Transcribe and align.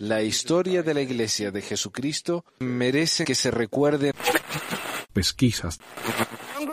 La 0.00 0.22
historia 0.22 0.82
de 0.82 0.94
la 0.94 1.00
Iglesia 1.00 1.50
de 1.50 1.62
Jesucristo 1.62 2.44
merece 2.60 3.24
que 3.24 3.34
se 3.34 3.50
recuerde. 3.50 4.12
Pesquisas. 5.12 5.78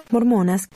Mormonas. 0.09 0.69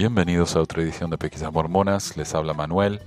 Bienvenidos 0.00 0.56
a 0.56 0.60
otra 0.60 0.82
edición 0.82 1.10
de 1.10 1.18
Pesquisas 1.18 1.52
Mormonas, 1.52 2.16
les 2.16 2.34
habla 2.34 2.54
Manuel. 2.54 3.02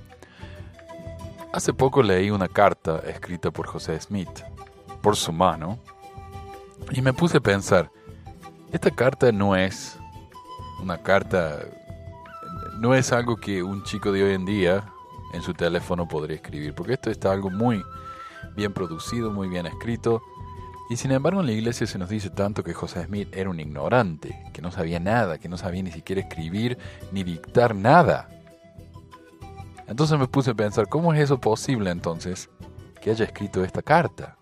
Hace 1.52 1.72
poco 1.72 2.04
leí 2.04 2.30
una 2.30 2.46
carta 2.46 3.02
escrita 3.06 3.50
por 3.50 3.66
José 3.66 4.00
Smith, 4.00 4.40
por 5.02 5.16
su 5.16 5.32
mano, 5.32 5.80
y 6.92 7.02
me 7.02 7.12
puse 7.12 7.38
a 7.38 7.40
pensar, 7.40 7.90
esta 8.72 8.90
carta 8.90 9.32
no 9.32 9.56
es 9.56 9.98
una 10.80 11.02
carta, 11.02 11.60
no 12.78 12.94
es 12.94 13.12
algo 13.12 13.36
que 13.36 13.62
un 13.62 13.82
chico 13.84 14.12
de 14.12 14.22
hoy 14.22 14.34
en 14.34 14.44
día 14.44 14.92
en 15.32 15.42
su 15.42 15.54
teléfono 15.54 16.06
podría 16.06 16.36
escribir, 16.36 16.74
porque 16.74 16.94
esto 16.94 17.10
está 17.10 17.32
algo 17.32 17.50
muy 17.50 17.82
bien 18.56 18.72
producido, 18.72 19.30
muy 19.30 19.48
bien 19.48 19.66
escrito, 19.66 20.22
y 20.90 20.96
sin 20.96 21.12
embargo 21.12 21.40
en 21.40 21.46
la 21.46 21.52
iglesia 21.52 21.86
se 21.86 21.98
nos 21.98 22.08
dice 22.08 22.30
tanto 22.30 22.62
que 22.62 22.74
José 22.74 23.04
Smith 23.04 23.28
era 23.32 23.48
un 23.48 23.58
ignorante, 23.58 24.44
que 24.52 24.60
no 24.60 24.70
sabía 24.70 25.00
nada, 25.00 25.38
que 25.38 25.48
no 25.48 25.56
sabía 25.56 25.82
ni 25.82 25.90
siquiera 25.90 26.20
escribir 26.20 26.78
ni 27.10 27.24
dictar 27.24 27.74
nada. 27.74 28.28
Entonces 29.86 30.18
me 30.18 30.28
puse 30.28 30.50
a 30.50 30.54
pensar, 30.54 30.88
¿cómo 30.88 31.12
es 31.12 31.20
eso 31.20 31.40
posible 31.40 31.90
entonces 31.90 32.50
que 33.00 33.10
haya 33.10 33.24
escrito 33.24 33.64
esta 33.64 33.82
carta? 33.82 34.36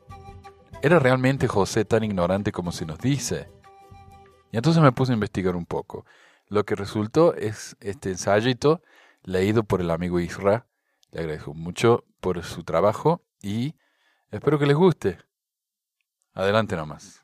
¿Era 0.83 0.98
realmente 0.98 1.46
José 1.46 1.84
tan 1.84 2.02
ignorante 2.02 2.50
como 2.50 2.72
se 2.72 2.86
nos 2.86 2.98
dice? 2.98 3.48
Y 4.50 4.56
entonces 4.56 4.83
me 4.83 4.92
puse 4.92 5.12
a 5.12 5.14
investigar 5.14 5.55
un 5.56 5.64
poco. 5.64 6.05
Lo 6.52 6.66
que 6.66 6.74
resultó 6.74 7.34
es 7.34 7.77
este 7.80 8.11
ensayito 8.11 8.83
leído 9.23 9.65
por 9.65 9.80
el 9.80 9.91
amigo 9.91 10.20
Isra. 10.20 10.67
Le 11.11 11.20
agradezco 11.20 11.55
mucho 11.55 12.05
por 12.20 12.44
su 12.44 12.62
trabajo 12.62 13.25
y 13.41 13.75
espero 14.31 14.59
que 14.59 14.67
les 14.67 14.77
guste. 14.77 15.17
Adelante 16.34 16.77
nomás. 16.77 17.22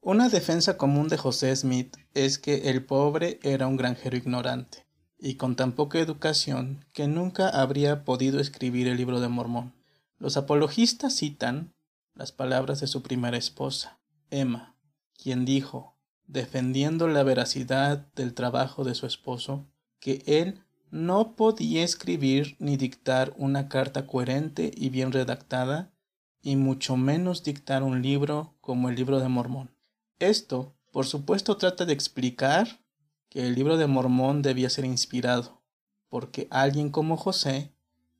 Una 0.00 0.28
defensa 0.28 0.76
común 0.76 1.08
de 1.08 1.16
José 1.16 1.56
Smith 1.56 1.96
es 2.14 2.38
que 2.38 2.70
el 2.70 2.86
pobre 2.86 3.40
era 3.42 3.66
un 3.66 3.76
granjero 3.76 4.16
ignorante 4.16 4.86
y 5.18 5.34
con 5.34 5.56
tan 5.56 5.72
poca 5.72 5.98
educación 5.98 6.86
que 6.92 7.08
nunca 7.08 7.48
habría 7.48 8.04
podido 8.04 8.38
escribir 8.38 8.86
el 8.86 8.98
libro 8.98 9.18
de 9.18 9.26
Mormón. 9.26 9.74
Los 10.16 10.36
apologistas 10.36 11.16
citan 11.16 11.74
las 12.14 12.30
palabras 12.30 12.78
de 12.78 12.86
su 12.86 13.02
primera 13.02 13.36
esposa, 13.36 13.98
Emma, 14.30 14.76
quien 15.20 15.44
dijo, 15.44 15.93
defendiendo 16.26 17.08
la 17.08 17.22
veracidad 17.22 18.06
del 18.14 18.34
trabajo 18.34 18.84
de 18.84 18.94
su 18.94 19.06
esposo, 19.06 19.66
que 20.00 20.22
él 20.26 20.60
no 20.90 21.34
podía 21.34 21.82
escribir 21.82 22.56
ni 22.58 22.76
dictar 22.76 23.34
una 23.36 23.68
carta 23.68 24.06
coherente 24.06 24.70
y 24.74 24.90
bien 24.90 25.12
redactada 25.12 25.92
y 26.40 26.56
mucho 26.56 26.96
menos 26.96 27.42
dictar 27.42 27.82
un 27.82 28.02
libro 28.02 28.54
como 28.60 28.88
el 28.88 28.96
libro 28.96 29.18
de 29.18 29.28
Mormón. 29.28 29.74
Esto, 30.18 30.74
por 30.92 31.06
supuesto, 31.06 31.56
trata 31.56 31.84
de 31.84 31.92
explicar 31.92 32.80
que 33.28 33.46
el 33.46 33.54
libro 33.54 33.76
de 33.76 33.86
Mormón 33.86 34.42
debía 34.42 34.70
ser 34.70 34.84
inspirado, 34.84 35.62
porque 36.08 36.46
alguien 36.50 36.90
como 36.90 37.16
José 37.16 37.72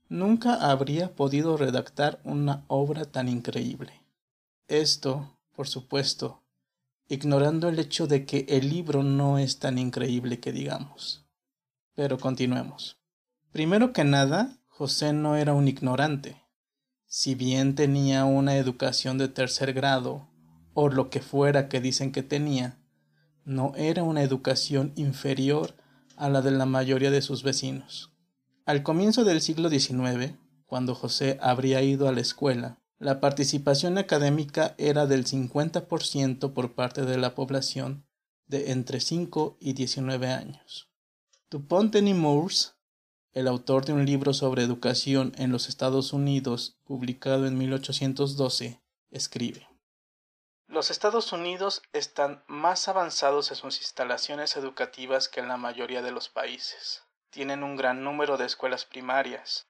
nunca 0.08 0.70
habría 0.70 1.14
podido 1.14 1.56
redactar 1.56 2.20
una 2.24 2.64
obra 2.66 3.04
tan 3.04 3.28
increíble. 3.28 4.02
Esto, 4.66 5.38
por 5.54 5.68
supuesto, 5.68 6.42
ignorando 7.08 7.68
el 7.68 7.78
hecho 7.78 8.06
de 8.06 8.24
que 8.24 8.46
el 8.48 8.68
libro 8.68 9.02
no 9.02 9.38
es 9.38 9.58
tan 9.58 9.78
increíble 9.78 10.40
que 10.40 10.52
digamos. 10.52 11.26
Pero 11.94 12.18
continuemos. 12.18 12.98
Primero 13.52 13.92
que 13.92 14.04
nada, 14.04 14.58
José 14.66 15.12
no 15.12 15.36
era 15.36 15.52
un 15.52 15.68
ignorante 15.68 16.44
si 17.16 17.36
bien 17.36 17.76
tenía 17.76 18.24
una 18.24 18.56
educación 18.56 19.18
de 19.18 19.28
tercer 19.28 19.72
grado, 19.72 20.26
o 20.72 20.88
lo 20.88 21.10
que 21.10 21.20
fuera 21.20 21.68
que 21.68 21.80
dicen 21.80 22.10
que 22.10 22.24
tenía, 22.24 22.76
no 23.44 23.72
era 23.76 24.02
una 24.02 24.24
educación 24.24 24.92
inferior 24.96 25.76
a 26.16 26.28
la 26.28 26.42
de 26.42 26.50
la 26.50 26.66
mayoría 26.66 27.12
de 27.12 27.22
sus 27.22 27.44
vecinos. 27.44 28.10
Al 28.66 28.82
comienzo 28.82 29.22
del 29.22 29.42
siglo 29.42 29.70
XIX, 29.70 30.34
cuando 30.66 30.96
José 30.96 31.38
habría 31.40 31.82
ido 31.82 32.08
a 32.08 32.12
la 32.12 32.20
escuela, 32.20 32.80
la 33.04 33.20
participación 33.20 33.98
académica 33.98 34.74
era 34.78 35.04
del 35.04 35.26
50% 35.26 36.54
por 36.54 36.74
parte 36.74 37.02
de 37.02 37.18
la 37.18 37.34
población 37.34 38.08
de 38.46 38.70
entre 38.70 38.98
5 38.98 39.58
y 39.60 39.74
19 39.74 40.28
años. 40.28 40.88
Dupont 41.50 41.92
de 41.92 42.00
Nemours 42.00 42.78
el 43.34 43.46
autor 43.46 43.84
de 43.84 43.92
un 43.92 44.06
libro 44.06 44.32
sobre 44.32 44.62
educación 44.62 45.32
en 45.36 45.52
los 45.52 45.68
Estados 45.68 46.14
Unidos, 46.14 46.78
publicado 46.84 47.46
en 47.46 47.58
1812, 47.58 48.80
escribe 49.10 49.68
Los 50.66 50.90
Estados 50.90 51.30
Unidos 51.34 51.82
están 51.92 52.42
más 52.46 52.88
avanzados 52.88 53.50
en 53.50 53.56
sus 53.58 53.80
instalaciones 53.80 54.56
educativas 54.56 55.28
que 55.28 55.40
en 55.40 55.48
la 55.48 55.58
mayoría 55.58 56.00
de 56.00 56.10
los 56.10 56.30
países. 56.30 57.02
Tienen 57.28 57.64
un 57.64 57.76
gran 57.76 58.02
número 58.02 58.38
de 58.38 58.46
escuelas 58.46 58.86
primarias, 58.86 59.66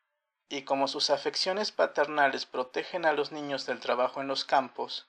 y 0.49 0.62
como 0.62 0.88
sus 0.88 1.10
afecciones 1.10 1.72
paternales 1.72 2.47
protegen 2.47 3.06
a 3.06 3.12
los 3.12 3.32
niños 3.32 3.66
del 3.66 3.81
trabajo 3.81 4.21
en 4.21 4.28
los 4.28 4.44
campos, 4.44 5.09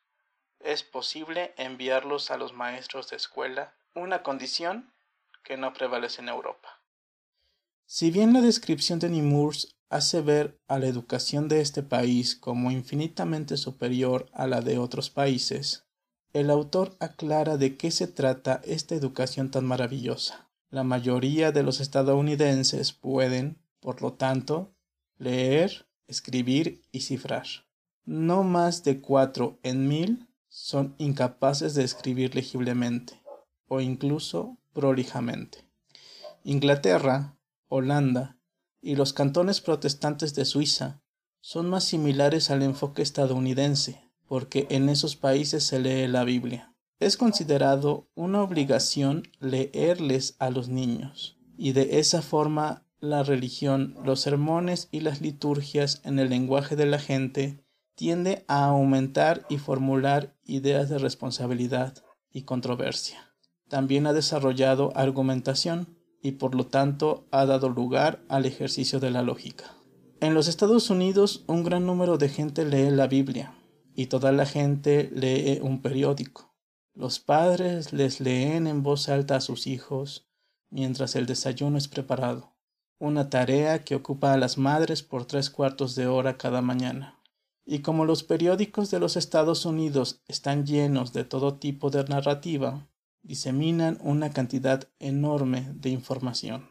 es 0.59 0.83
posible 0.83 1.53
enviarlos 1.57 2.31
a 2.31 2.37
los 2.37 2.53
maestros 2.53 3.09
de 3.09 3.17
escuela, 3.17 3.75
una 3.93 4.23
condición 4.23 4.91
que 5.43 5.57
no 5.57 5.73
prevalece 5.73 6.21
en 6.21 6.29
Europa. 6.29 6.81
Si 7.85 8.09
bien 8.09 8.33
la 8.33 8.41
descripción 8.41 8.99
de 8.99 9.09
Nemours 9.09 9.75
hace 9.89 10.21
ver 10.21 10.59
a 10.67 10.79
la 10.79 10.87
educación 10.87 11.47
de 11.47 11.61
este 11.61 11.83
país 11.83 12.35
como 12.35 12.71
infinitamente 12.71 13.57
superior 13.57 14.27
a 14.33 14.47
la 14.47 14.61
de 14.61 14.79
otros 14.79 15.11
países, 15.11 15.85
el 16.33 16.49
autor 16.49 16.97
aclara 16.99 17.57
de 17.57 17.77
qué 17.77 17.91
se 17.91 18.07
trata 18.07 18.59
esta 18.65 18.95
educación 18.95 19.51
tan 19.51 19.65
maravillosa. 19.65 20.49
La 20.69 20.83
mayoría 20.83 21.51
de 21.51 21.63
los 21.63 21.79
estadounidenses 21.79 22.91
pueden, 22.91 23.61
por 23.79 24.01
lo 24.01 24.13
tanto, 24.13 24.74
leer, 25.17 25.87
escribir 26.07 26.81
y 26.91 27.01
cifrar. 27.01 27.47
No 28.05 28.43
más 28.43 28.83
de 28.83 29.01
cuatro 29.01 29.59
en 29.63 29.87
mil 29.87 30.27
son 30.47 30.95
incapaces 30.97 31.73
de 31.73 31.83
escribir 31.83 32.35
legiblemente 32.35 33.21
o 33.67 33.81
incluso 33.81 34.57
prolijamente. 34.73 35.65
Inglaterra 36.43 37.35
Holanda 37.67 38.37
y 38.81 38.95
los 38.95 39.13
cantones 39.13 39.61
protestantes 39.61 40.35
de 40.35 40.45
Suiza 40.45 41.01
son 41.41 41.69
más 41.69 41.83
similares 41.83 42.51
al 42.51 42.61
enfoque 42.61 43.01
estadounidense, 43.01 44.11
porque 44.27 44.67
en 44.69 44.89
esos 44.89 45.15
países 45.15 45.63
se 45.63 45.79
lee 45.79 46.07
la 46.07 46.23
Biblia. 46.23 46.73
Es 46.99 47.17
considerado 47.17 48.07
una 48.15 48.41
obligación 48.41 49.27
leerles 49.39 50.35
a 50.39 50.49
los 50.49 50.69
niños, 50.69 51.37
y 51.57 51.73
de 51.73 51.99
esa 51.99 52.21
forma 52.21 52.84
la 53.09 53.23
religión, 53.23 53.95
los 54.03 54.19
sermones 54.21 54.89
y 54.91 54.99
las 54.99 55.21
liturgias 55.21 56.01
en 56.03 56.19
el 56.19 56.29
lenguaje 56.29 56.75
de 56.75 56.85
la 56.85 56.99
gente 56.99 57.63
tiende 57.95 58.43
a 58.47 58.65
aumentar 58.65 59.45
y 59.49 59.57
formular 59.57 60.35
ideas 60.43 60.89
de 60.89 60.97
responsabilidad 60.97 61.95
y 62.31 62.41
controversia. 62.41 63.33
También 63.69 64.05
ha 64.05 64.13
desarrollado 64.13 64.91
argumentación, 64.95 65.95
y 66.25 66.31
por 66.31 66.55
lo 66.55 66.65
tanto 66.65 67.27
ha 67.29 67.45
dado 67.45 67.69
lugar 67.69 68.25
al 68.29 68.47
ejercicio 68.47 68.99
de 68.99 69.11
la 69.11 69.21
lógica. 69.21 69.75
En 70.21 70.33
los 70.33 70.47
Estados 70.47 70.89
Unidos 70.89 71.43
un 71.45 71.63
gran 71.63 71.85
número 71.85 72.17
de 72.17 72.29
gente 72.29 72.65
lee 72.65 72.89
la 72.89 73.05
Biblia 73.05 73.53
y 73.93 74.07
toda 74.07 74.31
la 74.31 74.47
gente 74.47 75.11
lee 75.13 75.59
un 75.61 75.83
periódico. 75.83 76.55
Los 76.95 77.19
padres 77.19 77.93
les 77.93 78.21
leen 78.21 78.65
en 78.65 78.81
voz 78.81 79.07
alta 79.07 79.35
a 79.35 79.41
sus 79.41 79.67
hijos 79.67 80.27
mientras 80.71 81.15
el 81.15 81.27
desayuno 81.27 81.77
es 81.77 81.87
preparado, 81.87 82.54
una 82.99 83.29
tarea 83.29 83.83
que 83.83 83.95
ocupa 83.95 84.33
a 84.33 84.37
las 84.37 84.57
madres 84.57 85.03
por 85.03 85.25
tres 85.25 85.49
cuartos 85.49 85.95
de 85.95 86.07
hora 86.07 86.37
cada 86.37 86.61
mañana. 86.61 87.19
Y 87.65 87.79
como 87.79 88.05
los 88.05 88.23
periódicos 88.23 88.91
de 88.91 88.99
los 88.99 89.17
Estados 89.17 89.65
Unidos 89.65 90.21
están 90.27 90.65
llenos 90.65 91.13
de 91.13 91.23
todo 91.23 91.55
tipo 91.55 91.89
de 91.89 92.03
narrativa, 92.05 92.87
diseminan 93.23 93.97
una 94.01 94.29
cantidad 94.29 94.87
enorme 94.99 95.71
de 95.73 95.89
información. 95.89 96.69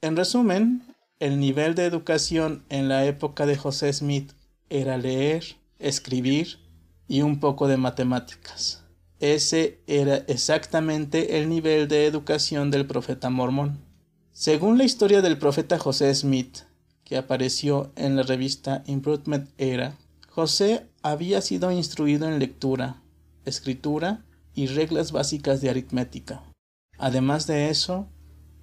En 0.00 0.16
resumen, 0.16 0.94
el 1.20 1.38
nivel 1.38 1.74
de 1.74 1.84
educación 1.84 2.64
en 2.70 2.88
la 2.88 3.04
época 3.04 3.46
de 3.46 3.56
José 3.56 3.92
Smith 3.92 4.32
era 4.70 4.96
leer, 4.96 5.56
escribir 5.78 6.58
y 7.06 7.20
un 7.22 7.38
poco 7.38 7.68
de 7.68 7.76
matemáticas. 7.76 8.84
Ese 9.20 9.80
era 9.86 10.16
exactamente 10.26 11.38
el 11.38 11.48
nivel 11.48 11.86
de 11.86 12.06
educación 12.06 12.70
del 12.70 12.86
profeta 12.86 13.30
mormón. 13.30 13.83
Según 14.36 14.78
la 14.78 14.84
historia 14.84 15.22
del 15.22 15.38
profeta 15.38 15.78
José 15.78 16.12
Smith, 16.12 16.62
que 17.04 17.16
apareció 17.16 17.92
en 17.94 18.16
la 18.16 18.24
revista 18.24 18.82
Improvement 18.84 19.48
Era, 19.58 19.96
José 20.28 20.88
había 21.02 21.40
sido 21.40 21.70
instruido 21.70 22.26
en 22.26 22.40
lectura, 22.40 23.00
escritura 23.44 24.24
y 24.52 24.66
reglas 24.66 25.12
básicas 25.12 25.60
de 25.60 25.70
aritmética. 25.70 26.42
Además 26.98 27.46
de 27.46 27.70
eso, 27.70 28.08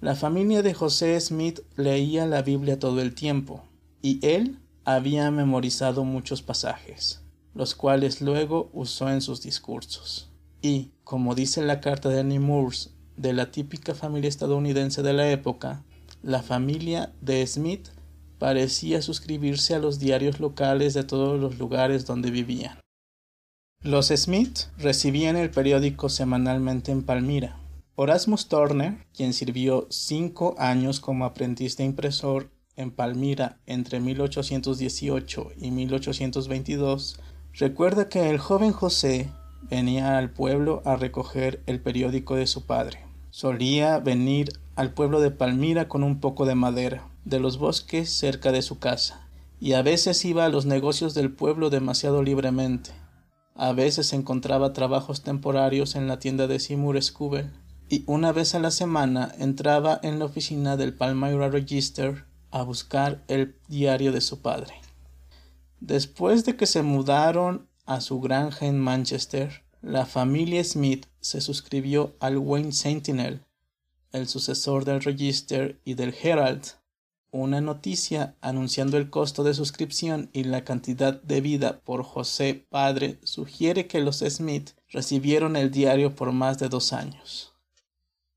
La 0.02 0.14
familia 0.14 0.62
de 0.62 0.74
José 0.74 1.18
Smith 1.20 1.60
leía 1.76 2.26
la 2.26 2.42
Biblia 2.42 2.78
todo 2.78 3.00
el 3.00 3.14
tiempo, 3.14 3.62
y 4.02 4.18
él 4.26 4.58
había 4.84 5.30
memorizado 5.30 6.04
muchos 6.04 6.42
pasajes, 6.42 7.22
los 7.54 7.74
cuales 7.74 8.20
luego 8.20 8.68
usó 8.74 9.08
en 9.08 9.22
sus 9.22 9.40
discursos. 9.40 10.28
Y, 10.60 10.90
como 11.04 11.34
dice 11.34 11.62
la 11.62 11.80
carta 11.80 12.10
de 12.10 12.20
Annie 12.20 12.40
Moores 12.40 12.91
de 13.16 13.32
la 13.32 13.50
típica 13.50 13.94
familia 13.94 14.28
estadounidense 14.28 15.02
de 15.02 15.12
la 15.12 15.30
época, 15.30 15.84
la 16.22 16.42
familia 16.42 17.12
de 17.20 17.46
Smith 17.46 17.88
parecía 18.38 19.02
suscribirse 19.02 19.74
a 19.74 19.78
los 19.78 19.98
diarios 19.98 20.40
locales 20.40 20.94
de 20.94 21.04
todos 21.04 21.40
los 21.40 21.58
lugares 21.58 22.06
donde 22.06 22.30
vivían. 22.30 22.78
Los 23.82 24.08
Smith 24.08 24.66
recibían 24.78 25.36
el 25.36 25.50
periódico 25.50 26.08
semanalmente 26.08 26.92
en 26.92 27.02
Palmira, 27.02 27.58
Orasmus 27.94 28.48
Turner, 28.48 29.06
quien 29.14 29.34
sirvió 29.34 29.86
cinco 29.90 30.54
años 30.58 30.98
como 30.98 31.26
aprendiz 31.26 31.76
de 31.76 31.84
impresor 31.84 32.50
en 32.74 32.90
Palmira 32.90 33.60
entre 33.66 34.00
1818 34.00 35.50
y 35.58 35.70
1822, 35.70 37.20
recuerda 37.52 38.08
que 38.08 38.30
el 38.30 38.38
joven 38.38 38.72
José 38.72 39.30
venía 39.62 40.18
al 40.18 40.30
pueblo 40.30 40.82
a 40.84 40.96
recoger 40.96 41.62
el 41.66 41.80
periódico 41.80 42.36
de 42.36 42.46
su 42.46 42.66
padre. 42.66 43.04
Solía 43.30 43.98
venir 43.98 44.52
al 44.76 44.92
pueblo 44.92 45.20
de 45.20 45.30
Palmira 45.30 45.88
con 45.88 46.02
un 46.02 46.20
poco 46.20 46.46
de 46.46 46.54
madera 46.54 47.08
de 47.24 47.40
los 47.40 47.58
bosques 47.58 48.10
cerca 48.10 48.52
de 48.52 48.62
su 48.62 48.78
casa, 48.78 49.26
y 49.60 49.74
a 49.74 49.82
veces 49.82 50.24
iba 50.24 50.44
a 50.44 50.48
los 50.48 50.66
negocios 50.66 51.14
del 51.14 51.32
pueblo 51.32 51.70
demasiado 51.70 52.22
libremente. 52.22 52.90
A 53.54 53.72
veces 53.72 54.12
encontraba 54.12 54.72
trabajos 54.72 55.22
temporarios 55.22 55.94
en 55.94 56.08
la 56.08 56.18
tienda 56.18 56.46
de 56.46 56.58
Seymour 56.58 57.00
Scubel 57.02 57.50
y 57.88 58.04
una 58.06 58.32
vez 58.32 58.54
a 58.54 58.58
la 58.58 58.70
semana 58.70 59.34
entraba 59.38 60.00
en 60.02 60.18
la 60.18 60.24
oficina 60.24 60.76
del 60.76 60.94
Palmyra 60.94 61.50
Register 61.50 62.24
a 62.50 62.62
buscar 62.62 63.22
el 63.28 63.56
diario 63.68 64.12
de 64.12 64.22
su 64.22 64.40
padre. 64.40 64.74
Después 65.80 66.44
de 66.44 66.56
que 66.56 66.66
se 66.66 66.82
mudaron 66.82 67.68
a 67.94 68.00
su 68.00 68.20
granja 68.20 68.66
en 68.66 68.78
Manchester, 68.78 69.64
la 69.82 70.06
familia 70.06 70.62
Smith 70.64 71.06
se 71.20 71.40
suscribió 71.40 72.14
al 72.20 72.38
Wayne 72.38 72.72
Sentinel, 72.72 73.44
el 74.12 74.28
sucesor 74.28 74.84
del 74.84 75.02
Register 75.02 75.80
y 75.84 75.94
del 75.94 76.14
Herald. 76.22 76.62
Una 77.30 77.60
noticia 77.60 78.36
anunciando 78.40 78.96
el 78.96 79.10
costo 79.10 79.42
de 79.42 79.54
suscripción 79.54 80.30
y 80.32 80.44
la 80.44 80.64
cantidad 80.64 81.20
debida 81.22 81.80
por 81.80 82.02
José 82.04 82.66
padre 82.68 83.18
sugiere 83.24 83.86
que 83.86 84.00
los 84.00 84.18
Smith 84.18 84.70
recibieron 84.90 85.56
el 85.56 85.70
diario 85.70 86.14
por 86.14 86.32
más 86.32 86.58
de 86.58 86.68
dos 86.68 86.92
años. 86.92 87.54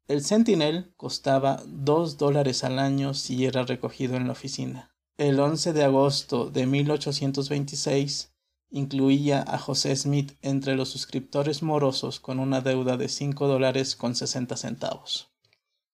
El 0.08 0.24
Sentinel 0.24 0.94
costaba 0.98 1.64
dos 1.66 2.18
dólares 2.18 2.64
al 2.64 2.80
año 2.80 3.14
si 3.14 3.46
era 3.46 3.64
recogido 3.64 4.16
en 4.16 4.28
la 4.28 4.34
oficina. 4.34 4.96
El 5.18 5.40
11 5.40 5.74
de 5.74 5.84
agosto 5.84 6.50
de 6.50 6.66
1826 6.66 8.35
incluía 8.70 9.44
a 9.48 9.58
José 9.58 9.96
Smith 9.96 10.34
entre 10.42 10.76
los 10.76 10.90
suscriptores 10.90 11.64
morosos 11.64 12.20
con 12.20 12.40
una 12.40 12.62
deuda 12.62 12.98
de 12.98 13.10
cinco 13.10 13.48
dólares 13.48 13.96
con 13.96 14.16
sesenta 14.16 14.58
centavos. 14.58 15.30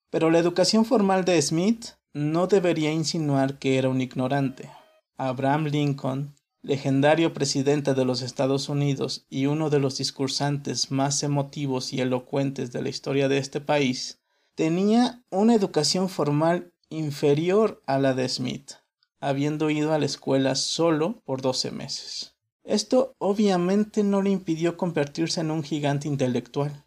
Pero 0.09 0.29
la 0.29 0.39
educación 0.39 0.85
formal 0.85 1.25
de 1.25 1.41
Smith 1.41 1.91
no 2.13 2.47
debería 2.47 2.91
insinuar 2.91 3.59
que 3.59 3.77
era 3.77 3.89
un 3.89 4.01
ignorante. 4.01 4.69
Abraham 5.17 5.65
Lincoln 5.65 6.35
legendario 6.63 7.33
presidente 7.33 7.93
de 7.93 8.05
los 8.05 8.21
Estados 8.21 8.69
Unidos 8.69 9.25
y 9.29 9.47
uno 9.47 9.69
de 9.69 9.79
los 9.79 9.97
discursantes 9.97 10.91
más 10.91 11.23
emotivos 11.23 11.91
y 11.91 12.01
elocuentes 12.01 12.71
de 12.71 12.81
la 12.81 12.89
historia 12.89 13.27
de 13.27 13.39
este 13.39 13.61
país, 13.61 14.21
tenía 14.55 15.23
una 15.31 15.55
educación 15.55 16.07
formal 16.07 16.71
inferior 16.89 17.81
a 17.87 17.97
la 17.97 18.13
de 18.13 18.29
Smith, 18.29 18.73
habiendo 19.19 19.69
ido 19.69 19.93
a 19.93 19.99
la 19.99 20.05
escuela 20.05 20.55
solo 20.55 21.21
por 21.25 21.41
doce 21.41 21.71
meses. 21.71 22.30
Esto 22.63 23.15
obviamente 23.17 24.03
no 24.03 24.21
le 24.21 24.29
impidió 24.29 24.77
convertirse 24.77 25.41
en 25.41 25.51
un 25.51 25.63
gigante 25.63 26.07
intelectual. 26.07 26.85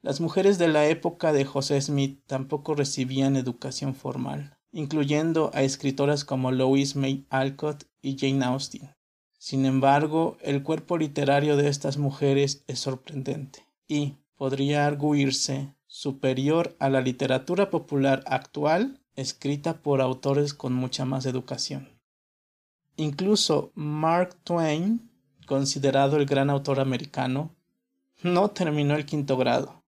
Las 0.00 0.20
mujeres 0.20 0.58
de 0.58 0.68
la 0.68 0.86
época 0.86 1.32
de 1.32 1.44
José 1.44 1.80
Smith 1.80 2.22
tampoco 2.26 2.74
recibían 2.74 3.36
educación 3.36 3.94
formal 3.94 4.58
incluyendo 4.72 5.50
a 5.54 5.62
escritoras 5.62 6.24
como 6.24 6.50
Louise 6.50 6.98
May 6.98 7.26
Alcott 7.28 7.84
y 8.00 8.16
Jane 8.18 8.44
Austen. 8.44 8.96
Sin 9.38 9.66
embargo, 9.66 10.38
el 10.40 10.62
cuerpo 10.62 10.96
literario 10.96 11.56
de 11.56 11.68
estas 11.68 11.98
mujeres 11.98 12.64
es 12.66 12.80
sorprendente 12.80 13.66
y 13.86 14.16
podría 14.36 14.86
arguirse 14.86 15.74
superior 15.86 16.74
a 16.78 16.88
la 16.88 17.02
literatura 17.02 17.70
popular 17.70 18.24
actual 18.26 19.00
escrita 19.14 19.82
por 19.82 20.00
autores 20.00 20.54
con 20.54 20.72
mucha 20.72 21.04
más 21.04 21.26
educación. 21.26 21.91
Incluso 22.96 23.72
Mark 23.74 24.36
Twain, 24.44 25.10
considerado 25.46 26.16
el 26.16 26.26
gran 26.26 26.50
autor 26.50 26.80
americano, 26.80 27.54
no 28.22 28.50
terminó 28.50 28.94
el 28.94 29.06
quinto 29.06 29.36
grado. 29.36 29.82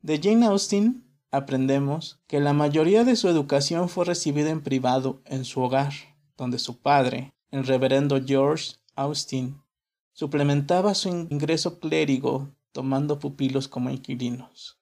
De 0.00 0.20
Jane 0.22 0.46
Austen 0.46 1.04
aprendemos 1.30 2.20
que 2.26 2.40
la 2.40 2.52
mayoría 2.52 3.04
de 3.04 3.16
su 3.16 3.28
educación 3.28 3.88
fue 3.88 4.04
recibida 4.04 4.50
en 4.50 4.60
privado 4.60 5.22
en 5.24 5.44
su 5.44 5.60
hogar, 5.60 5.92
donde 6.36 6.58
su 6.58 6.78
padre, 6.78 7.32
el 7.50 7.64
reverendo 7.64 8.20
George 8.24 8.74
Austin, 8.96 9.62
suplementaba 10.12 10.94
su 10.94 11.08
ingreso 11.08 11.78
clérigo 11.78 12.50
tomando 12.72 13.18
pupilos 13.18 13.68
como 13.68 13.90
inquilinos. 13.90 14.78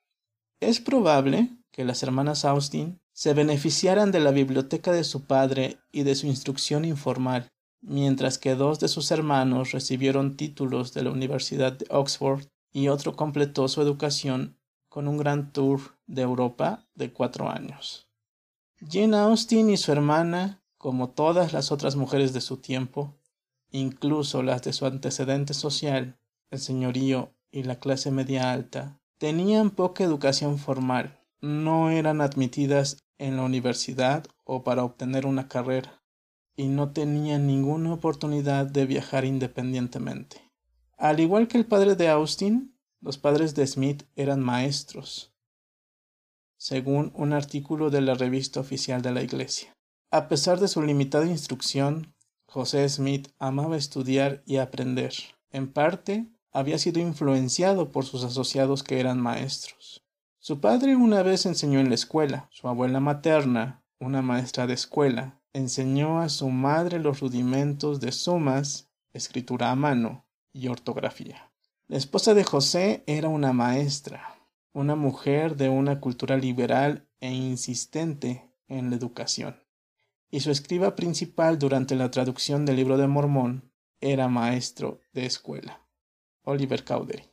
Es 0.60 0.80
probable 0.80 1.50
que 1.70 1.84
las 1.84 2.02
hermanas 2.02 2.44
Austin 2.44 2.99
se 3.20 3.34
beneficiaran 3.34 4.12
de 4.12 4.20
la 4.20 4.30
biblioteca 4.30 4.92
de 4.92 5.04
su 5.04 5.24
padre 5.24 5.76
y 5.92 6.04
de 6.04 6.14
su 6.14 6.26
instrucción 6.26 6.86
informal, 6.86 7.52
mientras 7.82 8.38
que 8.38 8.54
dos 8.54 8.80
de 8.80 8.88
sus 8.88 9.10
hermanos 9.10 9.72
recibieron 9.72 10.38
títulos 10.38 10.94
de 10.94 11.02
la 11.02 11.10
Universidad 11.10 11.74
de 11.74 11.84
Oxford 11.90 12.46
y 12.72 12.88
otro 12.88 13.16
completó 13.16 13.68
su 13.68 13.82
educación 13.82 14.56
con 14.88 15.06
un 15.06 15.18
gran 15.18 15.52
tour 15.52 15.98
de 16.06 16.22
Europa 16.22 16.86
de 16.94 17.12
cuatro 17.12 17.50
años. 17.50 18.08
Jane 18.80 19.18
Austen 19.18 19.68
y 19.68 19.76
su 19.76 19.92
hermana, 19.92 20.62
como 20.78 21.10
todas 21.10 21.52
las 21.52 21.72
otras 21.72 21.96
mujeres 21.96 22.32
de 22.32 22.40
su 22.40 22.56
tiempo, 22.56 23.18
incluso 23.70 24.42
las 24.42 24.62
de 24.62 24.72
su 24.72 24.86
antecedente 24.86 25.52
social, 25.52 26.18
el 26.50 26.58
señorío 26.58 27.34
y 27.52 27.64
la 27.64 27.76
clase 27.76 28.10
media 28.10 28.50
alta, 28.50 28.98
tenían 29.18 29.68
poca 29.68 30.04
educación 30.04 30.58
formal, 30.58 31.20
no 31.42 31.90
eran 31.90 32.22
admitidas 32.22 32.96
en 33.20 33.36
la 33.36 33.42
universidad 33.42 34.26
o 34.44 34.64
para 34.64 34.82
obtener 34.82 35.26
una 35.26 35.46
carrera, 35.46 36.02
y 36.56 36.66
no 36.66 36.90
tenían 36.92 37.46
ninguna 37.46 37.92
oportunidad 37.92 38.66
de 38.66 38.86
viajar 38.86 39.24
independientemente. 39.24 40.50
Al 40.96 41.20
igual 41.20 41.46
que 41.46 41.58
el 41.58 41.66
padre 41.66 41.94
de 41.94 42.08
Austin, 42.08 42.76
los 43.00 43.18
padres 43.18 43.54
de 43.54 43.66
Smith 43.66 44.02
eran 44.16 44.40
maestros, 44.40 45.32
según 46.56 47.12
un 47.14 47.32
artículo 47.32 47.90
de 47.90 48.00
la 48.00 48.14
revista 48.14 48.60
oficial 48.60 49.00
de 49.00 49.12
la 49.12 49.22
Iglesia. 49.22 49.72
A 50.10 50.28
pesar 50.28 50.58
de 50.58 50.68
su 50.68 50.82
limitada 50.82 51.26
instrucción, 51.26 52.14
José 52.46 52.88
Smith 52.88 53.28
amaba 53.38 53.76
estudiar 53.76 54.42
y 54.44 54.56
aprender. 54.56 55.14
En 55.50 55.72
parte, 55.72 56.26
había 56.52 56.78
sido 56.78 57.00
influenciado 57.00 57.90
por 57.90 58.04
sus 58.04 58.24
asociados 58.24 58.82
que 58.82 58.98
eran 58.98 59.20
maestros. 59.20 60.02
Su 60.42 60.58
padre 60.58 60.96
una 60.96 61.22
vez 61.22 61.44
enseñó 61.44 61.80
en 61.80 61.90
la 61.90 61.94
escuela. 61.94 62.48
Su 62.50 62.66
abuela 62.66 62.98
materna, 62.98 63.84
una 63.98 64.22
maestra 64.22 64.66
de 64.66 64.72
escuela, 64.72 65.38
enseñó 65.52 66.20
a 66.20 66.30
su 66.30 66.48
madre 66.48 66.98
los 66.98 67.20
rudimentos 67.20 68.00
de 68.00 68.10
sumas, 68.10 68.88
escritura 69.12 69.70
a 69.70 69.74
mano 69.74 70.24
y 70.50 70.68
ortografía. 70.68 71.52
La 71.88 71.98
esposa 71.98 72.32
de 72.32 72.44
José 72.44 73.04
era 73.06 73.28
una 73.28 73.52
maestra, 73.52 74.34
una 74.72 74.96
mujer 74.96 75.56
de 75.56 75.68
una 75.68 76.00
cultura 76.00 76.38
liberal 76.38 77.06
e 77.20 77.30
insistente 77.32 78.50
en 78.66 78.88
la 78.88 78.96
educación. 78.96 79.62
Y 80.30 80.40
su 80.40 80.50
escriba 80.50 80.96
principal 80.96 81.58
durante 81.58 81.96
la 81.96 82.10
traducción 82.10 82.64
del 82.64 82.76
libro 82.76 82.96
de 82.96 83.08
Mormón 83.08 83.70
era 84.00 84.26
maestro 84.28 85.00
de 85.12 85.26
escuela, 85.26 85.86
Oliver 86.44 86.82
Cowdery. 86.82 87.30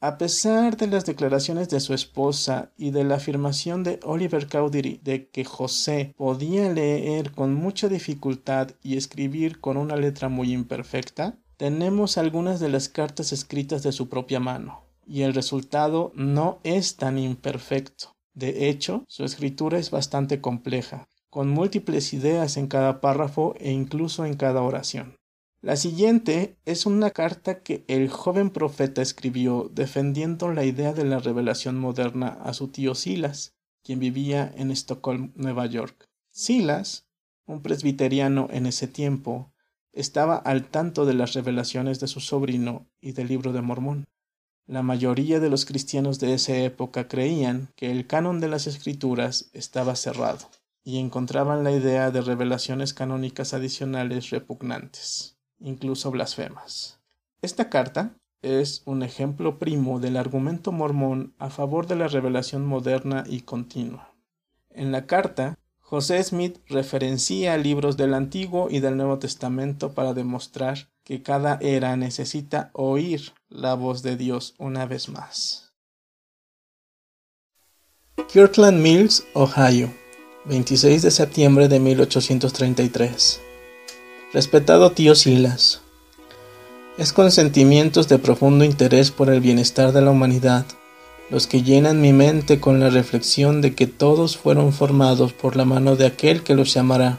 A 0.00 0.18
pesar 0.18 0.76
de 0.76 0.88
las 0.88 1.06
declaraciones 1.06 1.70
de 1.70 1.80
su 1.80 1.94
esposa 1.94 2.70
y 2.76 2.90
de 2.90 3.02
la 3.02 3.14
afirmación 3.14 3.82
de 3.82 3.98
Oliver 4.02 4.46
Cowdery 4.46 5.00
de 5.02 5.30
que 5.30 5.44
José 5.46 6.12
podía 6.18 6.70
leer 6.70 7.32
con 7.32 7.54
mucha 7.54 7.88
dificultad 7.88 8.72
y 8.82 8.98
escribir 8.98 9.58
con 9.58 9.78
una 9.78 9.96
letra 9.96 10.28
muy 10.28 10.52
imperfecta, 10.52 11.38
tenemos 11.56 12.18
algunas 12.18 12.60
de 12.60 12.68
las 12.68 12.90
cartas 12.90 13.32
escritas 13.32 13.82
de 13.82 13.92
su 13.92 14.10
propia 14.10 14.38
mano, 14.38 14.84
y 15.06 15.22
el 15.22 15.32
resultado 15.32 16.12
no 16.14 16.60
es 16.62 16.96
tan 16.96 17.18
imperfecto. 17.18 18.14
De 18.34 18.68
hecho, 18.68 19.02
su 19.08 19.24
escritura 19.24 19.78
es 19.78 19.90
bastante 19.90 20.42
compleja, 20.42 21.08
con 21.30 21.48
múltiples 21.48 22.12
ideas 22.12 22.58
en 22.58 22.66
cada 22.66 23.00
párrafo 23.00 23.54
e 23.58 23.72
incluso 23.72 24.26
en 24.26 24.36
cada 24.36 24.60
oración. 24.60 25.16
La 25.66 25.74
siguiente 25.74 26.60
es 26.64 26.86
una 26.86 27.10
carta 27.10 27.64
que 27.64 27.84
el 27.88 28.08
joven 28.08 28.50
profeta 28.50 29.02
escribió 29.02 29.68
defendiendo 29.74 30.52
la 30.52 30.64
idea 30.64 30.92
de 30.92 31.04
la 31.04 31.18
revelación 31.18 31.76
moderna 31.76 32.38
a 32.44 32.54
su 32.54 32.68
tío 32.68 32.94
Silas, 32.94 33.56
quien 33.82 33.98
vivía 33.98 34.54
en 34.56 34.70
Estocolmo, 34.70 35.32
Nueva 35.34 35.66
York. 35.66 36.08
Silas, 36.30 37.08
un 37.46 37.62
presbiteriano 37.62 38.46
en 38.52 38.66
ese 38.66 38.86
tiempo, 38.86 39.50
estaba 39.92 40.36
al 40.36 40.68
tanto 40.68 41.04
de 41.04 41.14
las 41.14 41.34
revelaciones 41.34 41.98
de 41.98 42.06
su 42.06 42.20
sobrino 42.20 42.86
y 43.00 43.10
del 43.10 43.26
libro 43.26 43.52
de 43.52 43.62
Mormón. 43.62 44.06
La 44.68 44.84
mayoría 44.84 45.40
de 45.40 45.50
los 45.50 45.64
cristianos 45.64 46.20
de 46.20 46.34
esa 46.34 46.56
época 46.56 47.08
creían 47.08 47.72
que 47.74 47.90
el 47.90 48.06
canon 48.06 48.38
de 48.38 48.46
las 48.46 48.68
escrituras 48.68 49.50
estaba 49.52 49.96
cerrado 49.96 50.48
y 50.84 50.98
encontraban 50.98 51.64
la 51.64 51.72
idea 51.72 52.12
de 52.12 52.20
revelaciones 52.20 52.94
canónicas 52.94 53.52
adicionales 53.52 54.30
repugnantes, 54.30 55.35
incluso 55.58 56.10
blasfemas. 56.10 57.00
Esta 57.42 57.68
carta 57.68 58.16
es 58.42 58.82
un 58.84 59.02
ejemplo 59.02 59.58
primo 59.58 59.98
del 60.00 60.16
argumento 60.16 60.72
mormón 60.72 61.34
a 61.38 61.50
favor 61.50 61.86
de 61.86 61.96
la 61.96 62.08
revelación 62.08 62.64
moderna 62.66 63.24
y 63.26 63.40
continua. 63.40 64.14
En 64.70 64.92
la 64.92 65.06
carta, 65.06 65.58
José 65.80 66.22
Smith 66.22 66.58
referencia 66.66 67.56
libros 67.56 67.96
del 67.96 68.14
Antiguo 68.14 68.68
y 68.70 68.80
del 68.80 68.96
Nuevo 68.96 69.18
Testamento 69.18 69.92
para 69.92 70.14
demostrar 70.14 70.90
que 71.04 71.22
cada 71.22 71.58
era 71.60 71.96
necesita 71.96 72.70
oír 72.72 73.32
la 73.48 73.74
voz 73.74 74.02
de 74.02 74.16
Dios 74.16 74.54
una 74.58 74.86
vez 74.86 75.08
más. 75.08 75.72
Kirtland 78.28 78.80
Mills, 78.80 79.24
Ohio, 79.34 79.94
26 80.46 81.02
de 81.02 81.10
septiembre 81.12 81.68
de 81.68 81.78
1833. 81.78 83.45
Respetado 84.32 84.90
tío 84.92 85.14
Silas, 85.14 85.80
es 86.98 87.12
con 87.12 87.30
sentimientos 87.30 88.08
de 88.08 88.18
profundo 88.18 88.64
interés 88.64 89.10
por 89.10 89.30
el 89.30 89.40
bienestar 89.40 89.92
de 89.92 90.02
la 90.02 90.10
humanidad 90.10 90.66
los 91.30 91.46
que 91.46 91.62
llenan 91.62 92.00
mi 92.00 92.12
mente 92.12 92.60
con 92.60 92.78
la 92.78 92.90
reflexión 92.90 93.60
de 93.60 93.74
que 93.74 93.86
todos 93.86 94.36
fueron 94.36 94.72
formados 94.72 95.32
por 95.32 95.56
la 95.56 95.64
mano 95.64 95.96
de 95.96 96.06
aquel 96.06 96.42
que 96.42 96.54
los 96.54 96.72
llamará, 96.72 97.18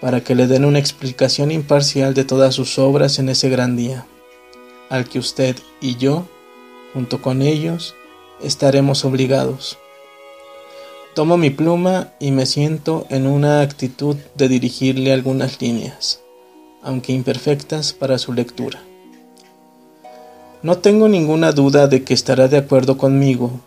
para 0.00 0.22
que 0.22 0.34
le 0.34 0.46
den 0.46 0.64
una 0.64 0.78
explicación 0.78 1.50
imparcial 1.50 2.14
de 2.14 2.24
todas 2.24 2.54
sus 2.54 2.78
obras 2.78 3.18
en 3.18 3.28
ese 3.28 3.50
gran 3.50 3.76
día, 3.76 4.06
al 4.88 5.08
que 5.08 5.18
usted 5.18 5.56
y 5.80 5.96
yo, 5.96 6.26
junto 6.94 7.20
con 7.20 7.42
ellos, 7.42 7.94
estaremos 8.42 9.04
obligados. 9.04 9.78
Tomo 11.14 11.36
mi 11.36 11.50
pluma 11.50 12.14
y 12.20 12.30
me 12.30 12.46
siento 12.46 13.06
en 13.10 13.26
una 13.26 13.60
actitud 13.60 14.16
de 14.34 14.48
dirigirle 14.48 15.12
algunas 15.12 15.60
líneas, 15.60 16.22
aunque 16.82 17.12
imperfectas 17.12 17.92
para 17.92 18.16
su 18.16 18.32
lectura. 18.32 18.82
No 20.62 20.78
tengo 20.78 21.10
ninguna 21.10 21.52
duda 21.52 21.86
de 21.86 22.02
que 22.02 22.14
estará 22.14 22.48
de 22.48 22.56
acuerdo 22.56 22.96
conmigo 22.96 23.60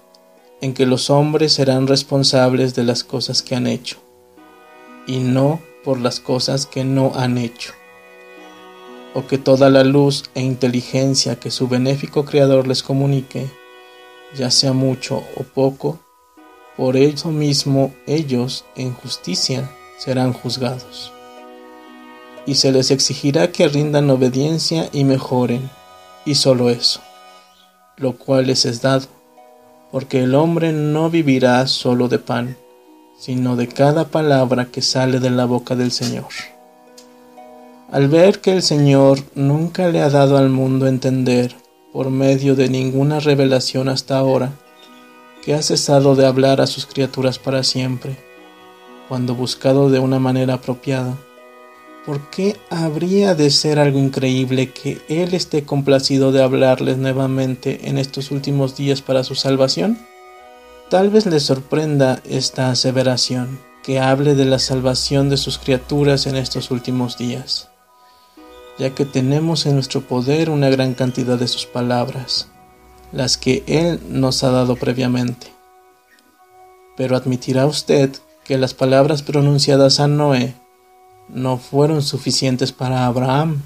en 0.59 0.73
que 0.73 0.87
los 0.87 1.11
hombres 1.11 1.53
serán 1.53 1.85
responsables 1.85 2.73
de 2.73 2.83
las 2.83 3.03
cosas 3.03 3.43
que 3.43 3.53
han 3.53 3.67
hecho, 3.67 3.97
y 5.05 5.19
no 5.19 5.61
por 5.83 5.99
las 5.99 6.19
cosas 6.19 6.65
que 6.65 6.83
no 6.83 7.11
han 7.13 7.37
hecho, 7.37 7.73
o 9.13 9.27
que 9.27 9.37
toda 9.37 9.69
la 9.69 9.83
luz 9.83 10.23
e 10.33 10.41
inteligencia 10.41 11.39
que 11.39 11.51
su 11.51 11.67
benéfico 11.67 12.25
Creador 12.25 12.67
les 12.67 12.81
comunique, 12.81 13.45
ya 14.35 14.49
sea 14.49 14.73
mucho 14.73 15.23
o 15.35 15.43
poco, 15.43 15.99
por 16.77 16.97
eso 16.97 17.31
mismo 17.31 17.93
ellos 18.05 18.65
en 18.75 18.93
justicia 18.93 19.69
serán 19.97 20.33
juzgados. 20.33 21.11
Y 22.45 22.55
se 22.55 22.71
les 22.71 22.91
exigirá 22.91 23.51
que 23.51 23.67
rindan 23.67 24.09
obediencia 24.09 24.89
y 24.91 25.03
mejoren 25.03 25.69
y 26.25 26.35
solo 26.35 26.69
eso, 26.69 27.01
lo 27.97 28.17
cual 28.17 28.47
les 28.47 28.65
es 28.65 28.81
dado, 28.81 29.07
porque 29.91 30.23
el 30.23 30.35
hombre 30.35 30.73
no 30.73 31.09
vivirá 31.09 31.65
solo 31.67 32.07
de 32.07 32.19
pan, 32.19 32.57
sino 33.17 33.55
de 33.55 33.67
cada 33.67 34.05
palabra 34.05 34.65
que 34.65 34.81
sale 34.81 35.19
de 35.19 35.29
la 35.29 35.45
boca 35.45 35.75
del 35.75 35.91
Señor. 35.91 36.27
Al 37.91 38.09
ver 38.09 38.41
que 38.41 38.51
el 38.51 38.61
Señor 38.61 39.19
nunca 39.35 39.87
le 39.87 40.01
ha 40.01 40.09
dado 40.09 40.37
al 40.37 40.49
mundo 40.49 40.87
entender, 40.87 41.55
por 41.93 42.09
medio 42.09 42.55
de 42.55 42.67
ninguna 42.67 43.21
revelación 43.21 43.87
hasta 43.87 44.17
ahora, 44.17 44.51
que 45.45 45.53
ha 45.53 45.61
cesado 45.61 46.15
de 46.15 46.25
hablar 46.25 46.59
a 46.59 46.67
sus 46.67 46.85
criaturas 46.85 47.39
para 47.39 47.63
siempre, 47.63 48.17
cuando 49.07 49.35
buscado 49.35 49.89
de 49.89 49.99
una 49.99 50.19
manera 50.19 50.55
apropiada, 50.55 51.15
¿Por 52.05 52.29
qué 52.29 52.55
habría 52.69 53.33
de 53.33 53.49
ser 53.49 53.79
algo 53.79 53.97
increíble 53.97 54.69
que 54.69 55.01
Él 55.09 55.33
esté 55.33 55.63
complacido 55.63 56.31
de 56.31 56.43
hablarles 56.43 56.97
nuevamente 56.97 57.89
en 57.89 57.97
estos 57.97 58.29
últimos 58.29 58.77
días 58.77 59.01
para 59.01 59.23
su 59.23 59.33
salvación? 59.33 59.97
Tal 60.91 61.09
vez 61.09 61.25
les 61.25 61.41
sorprenda 61.41 62.21
esta 62.29 62.69
aseveración, 62.69 63.59
que 63.81 63.99
hable 63.99 64.35
de 64.35 64.45
la 64.45 64.59
salvación 64.59 65.29
de 65.29 65.37
sus 65.37 65.57
criaturas 65.57 66.27
en 66.27 66.35
estos 66.35 66.69
últimos 66.69 67.17
días, 67.17 67.69
ya 68.77 68.91
que 68.91 69.05
tenemos 69.05 69.65
en 69.65 69.73
nuestro 69.73 70.01
poder 70.01 70.51
una 70.51 70.69
gran 70.69 70.93
cantidad 70.93 71.39
de 71.39 71.47
sus 71.47 71.65
palabras, 71.65 72.49
las 73.15 73.37
que 73.37 73.63
Él 73.65 73.99
nos 74.09 74.43
ha 74.43 74.51
dado 74.51 74.75
previamente. 74.75 75.47
Pero 76.97 77.15
admitirá 77.15 77.65
usted 77.65 78.11
que 78.43 78.57
las 78.57 78.73
palabras 78.73 79.23
pronunciadas 79.23 79.99
a 79.99 80.07
Noé 80.07 80.53
no 81.29 81.57
fueron 81.57 82.01
suficientes 82.03 82.71
para 82.71 83.05
Abraham? 83.05 83.63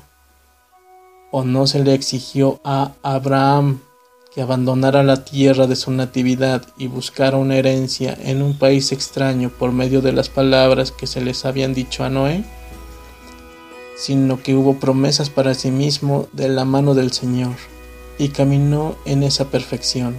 ¿O 1.32 1.44
no 1.44 1.68
se 1.68 1.84
le 1.84 1.94
exigió 1.94 2.62
a 2.64 2.94
Abraham 3.04 3.82
que 4.34 4.42
abandonara 4.42 5.04
la 5.04 5.26
tierra 5.26 5.66
de 5.66 5.76
su 5.76 5.92
natividad 5.92 6.64
y 6.78 6.88
buscara 6.88 7.38
una 7.38 7.58
herencia 7.58 8.18
en 8.22 8.44
un 8.44 8.58
país 8.58 8.92
extraño 8.92 9.50
por 9.50 9.72
medio 9.72 10.02
de 10.02 10.14
las 10.14 10.30
palabras 10.30 10.92
que 10.92 11.08
se 11.08 11.22
les 11.22 11.46
habían 11.46 11.74
dicho 11.74 12.04
a 12.04 12.10
Noé? 12.10 12.44
Sino 13.98 14.42
que 14.42 14.56
hubo 14.56 14.80
promesas 14.80 15.30
para 15.30 15.56
sí 15.56 15.72
mismo 15.72 16.28
de 16.34 16.50
la 16.50 16.66
mano 16.66 16.94
del 16.94 17.12
Señor, 17.12 17.56
y 18.20 18.30
caminó 18.30 18.96
en 19.06 19.24
esa 19.24 19.46
perfección 19.46 20.16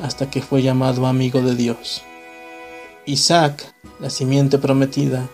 hasta 0.00 0.30
que 0.30 0.42
fue 0.42 0.62
llamado 0.62 1.06
amigo 1.06 1.40
de 1.40 1.56
Dios. 1.56 2.02
Isaac, 3.06 3.74
la 3.98 4.10
simiente 4.10 4.58
prometida, 4.58 5.28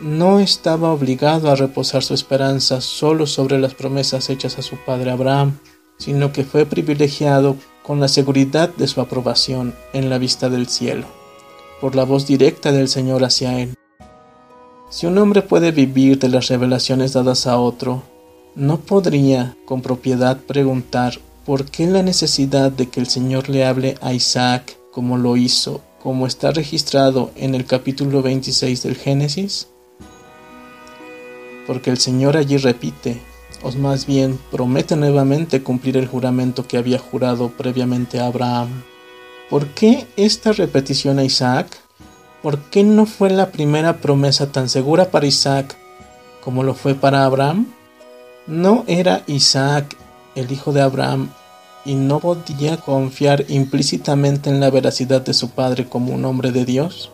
no 0.00 0.38
estaba 0.38 0.92
obligado 0.92 1.50
a 1.50 1.56
reposar 1.56 2.04
su 2.04 2.14
esperanza 2.14 2.80
solo 2.80 3.26
sobre 3.26 3.58
las 3.58 3.74
promesas 3.74 4.30
hechas 4.30 4.58
a 4.58 4.62
su 4.62 4.76
padre 4.76 5.10
Abraham, 5.10 5.58
sino 5.96 6.32
que 6.32 6.44
fue 6.44 6.66
privilegiado 6.66 7.56
con 7.82 7.98
la 7.98 8.08
seguridad 8.08 8.68
de 8.68 8.86
su 8.86 9.00
aprobación 9.00 9.74
en 9.92 10.10
la 10.10 10.18
vista 10.18 10.48
del 10.48 10.68
cielo, 10.68 11.06
por 11.80 11.96
la 11.96 12.04
voz 12.04 12.26
directa 12.26 12.70
del 12.70 12.88
Señor 12.88 13.24
hacia 13.24 13.58
él. 13.58 13.74
Si 14.90 15.06
un 15.06 15.18
hombre 15.18 15.42
puede 15.42 15.72
vivir 15.72 16.18
de 16.18 16.28
las 16.28 16.48
revelaciones 16.48 17.14
dadas 17.14 17.46
a 17.46 17.58
otro, 17.58 18.02
no 18.54 18.78
podría 18.78 19.56
con 19.64 19.82
propiedad 19.82 20.38
preguntar 20.38 21.18
por 21.48 21.64
qué 21.64 21.86
la 21.86 22.02
necesidad 22.02 22.70
de 22.70 22.90
que 22.90 23.00
el 23.00 23.06
Señor 23.06 23.48
le 23.48 23.64
hable 23.64 23.96
a 24.02 24.12
Isaac 24.12 24.76
como 24.92 25.16
lo 25.16 25.38
hizo, 25.38 25.80
como 25.98 26.26
está 26.26 26.50
registrado 26.50 27.30
en 27.36 27.54
el 27.54 27.64
capítulo 27.64 28.20
26 28.20 28.82
del 28.82 28.96
Génesis 28.96 29.68
porque 31.66 31.88
el 31.88 31.96
Señor 31.96 32.36
allí 32.36 32.58
repite, 32.58 33.18
o 33.62 33.72
más 33.72 34.04
bien 34.04 34.38
promete 34.50 34.94
nuevamente 34.94 35.62
cumplir 35.62 35.96
el 35.96 36.06
juramento 36.06 36.68
que 36.68 36.76
había 36.76 36.98
jurado 36.98 37.48
previamente 37.48 38.20
a 38.20 38.26
Abraham. 38.26 38.82
¿Por 39.48 39.68
qué 39.68 40.06
esta 40.18 40.52
repetición 40.52 41.18
a 41.18 41.24
Isaac? 41.24 41.66
¿Por 42.42 42.58
qué 42.58 42.84
no 42.84 43.06
fue 43.06 43.30
la 43.30 43.52
primera 43.52 44.02
promesa 44.02 44.52
tan 44.52 44.68
segura 44.68 45.10
para 45.10 45.26
Isaac 45.26 45.78
como 46.44 46.62
lo 46.62 46.74
fue 46.74 46.94
para 46.94 47.24
Abraham? 47.24 47.66
¿No 48.46 48.84
era 48.86 49.22
Isaac 49.26 49.96
el 50.34 50.52
hijo 50.52 50.72
de 50.72 50.82
Abraham 50.82 51.30
y 51.88 51.94
no 51.94 52.20
podía 52.20 52.76
confiar 52.76 53.46
implícitamente 53.48 54.50
en 54.50 54.60
la 54.60 54.68
veracidad 54.68 55.22
de 55.22 55.32
su 55.32 55.48
padre 55.48 55.88
como 55.88 56.12
un 56.12 56.26
hombre 56.26 56.52
de 56.52 56.66
Dios? 56.66 57.10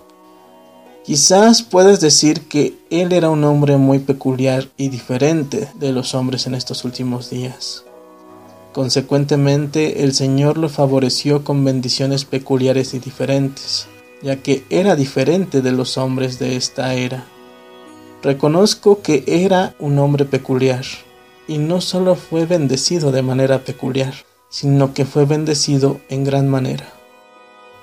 Quizás 1.05 1.63
puedes 1.63 2.01
decir 2.01 2.49
que 2.49 2.77
él 2.91 3.13
era 3.13 3.31
un 3.31 3.45
hombre 3.45 3.77
muy 3.77 4.01
peculiar 4.01 4.67
y 4.77 4.89
diferente 4.89 5.69
de 5.79 5.93
los 5.93 6.17
hombres 6.17 6.49
en 6.49 6.57
estos 6.57 6.85
últimos 6.85 7.31
días. 7.31 7.85
Consecuentemente, 8.73 10.03
el 10.03 10.13
Señor 10.13 10.59
lo 10.59 10.69
favoreció 10.69 11.45
con 11.45 11.65
bendiciones 11.65 12.25
peculiares 12.25 12.95
y 12.95 12.99
diferentes, 12.99 13.87
ya 14.23 14.43
que 14.43 14.65
era 14.71 14.97
diferente 14.97 15.63
de 15.63 15.71
los 15.71 15.97
hombres 15.99 16.41
de 16.41 16.57
esta 16.57 16.95
era. 16.95 17.27
Reconozco 18.25 19.03
que 19.03 19.23
era 19.29 19.77
un 19.79 20.01
hombre 20.01 20.25
peculiar, 20.25 20.85
y 21.47 21.59
no 21.59 21.81
solo 21.81 22.17
fue 22.17 22.45
bendecido 22.45 23.13
de 23.13 23.23
manera 23.23 23.61
peculiar, 23.61 24.15
sino 24.55 24.95
que 24.95 25.05
fue 25.05 25.25
bendecido 25.25 26.01
en 26.09 26.23
gran 26.23 26.49
manera. 26.49 26.87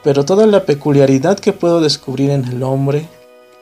Pero 0.05 0.23
toda 0.23 0.47
la 0.47 0.63
peculiaridad 0.63 1.37
que 1.37 1.51
puedo 1.51 1.81
descubrir 1.81 2.29
en 2.29 2.45
el 2.45 2.63
hombre, 2.63 3.09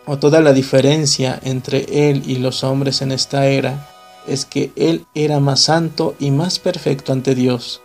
o 0.06 0.20
toda 0.20 0.42
la 0.42 0.54
diferencia 0.54 1.40
entre 1.44 2.10
él 2.10 2.22
y 2.28 2.36
los 2.36 2.64
hombres 2.64 3.02
en 3.02 3.12
esta 3.12 3.48
era, 3.48 3.90
es 4.28 4.46
que 4.46 4.72
él 4.76 5.08
era 5.16 5.40
más 5.40 5.62
santo 5.62 6.14
y 6.20 6.30
más 6.30 6.60
perfecto 6.60 7.12
ante 7.12 7.34
Dios, 7.34 7.82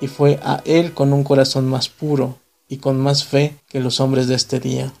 y 0.00 0.08
fue 0.08 0.40
a 0.42 0.60
él 0.64 0.92
con 0.92 1.12
un 1.12 1.22
corazón 1.22 1.66
más 1.66 1.88
puro, 1.88 2.40
y 2.68 2.78
con 2.78 2.98
más 2.98 3.24
fe 3.24 3.54
que 3.68 3.78
los 3.78 4.00
hombres 4.00 4.26
de 4.26 4.34
este 4.34 4.58
día. 4.58 4.92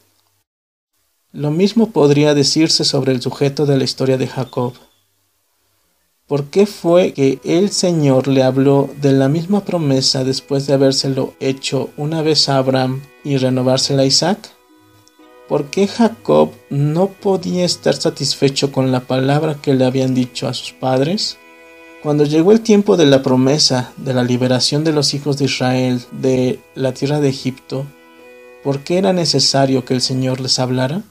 Lo 1.32 1.50
mismo 1.50 1.90
podría 1.90 2.32
decirse 2.32 2.84
sobre 2.84 3.10
el 3.10 3.20
sujeto 3.20 3.66
de 3.66 3.76
la 3.76 3.82
historia 3.82 4.18
de 4.18 4.28
Jacob. 4.28 4.74
¿Por 6.26 6.46
qué 6.46 6.64
fue 6.64 7.12
que 7.12 7.38
el 7.44 7.68
Señor 7.68 8.28
le 8.28 8.42
habló 8.42 8.88
de 9.02 9.12
la 9.12 9.28
misma 9.28 9.62
promesa 9.62 10.24
después 10.24 10.66
de 10.66 10.72
habérselo 10.72 11.34
hecho 11.38 11.90
una 11.98 12.22
vez 12.22 12.48
a 12.48 12.56
Abraham 12.56 13.02
y 13.24 13.36
renovársela 13.36 14.04
a 14.04 14.06
Isaac? 14.06 14.38
¿Por 15.50 15.66
qué 15.66 15.86
Jacob 15.86 16.52
no 16.70 17.08
podía 17.08 17.66
estar 17.66 17.94
satisfecho 17.94 18.72
con 18.72 18.90
la 18.90 19.00
palabra 19.00 19.58
que 19.60 19.74
le 19.74 19.84
habían 19.84 20.14
dicho 20.14 20.48
a 20.48 20.54
sus 20.54 20.72
padres? 20.72 21.36
Cuando 22.02 22.24
llegó 22.24 22.52
el 22.52 22.62
tiempo 22.62 22.96
de 22.96 23.04
la 23.04 23.22
promesa 23.22 23.92
de 23.98 24.14
la 24.14 24.24
liberación 24.24 24.82
de 24.82 24.94
los 24.94 25.12
hijos 25.12 25.36
de 25.36 25.44
Israel 25.44 26.00
de 26.10 26.58
la 26.74 26.94
tierra 26.94 27.20
de 27.20 27.28
Egipto, 27.28 27.84
¿por 28.62 28.80
qué 28.80 28.96
era 28.96 29.12
necesario 29.12 29.84
que 29.84 29.92
el 29.92 30.00
Señor 30.00 30.40
les 30.40 30.58
hablara? 30.58 31.02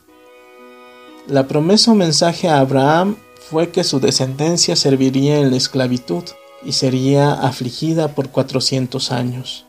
La 1.28 1.48
promesa 1.48 1.92
o 1.92 1.96
mensaje 1.96 2.50
a 2.50 2.58
Abraham 2.58 3.16
fue 3.54 3.70
que 3.70 3.84
su 3.84 4.00
descendencia 4.00 4.76
serviría 4.76 5.38
en 5.38 5.52
la 5.52 5.58
esclavitud 5.58 6.24
y 6.66 6.72
sería 6.72 7.34
afligida 7.34 8.08
por 8.16 8.30
cuatrocientos 8.30 9.12
años, 9.12 9.68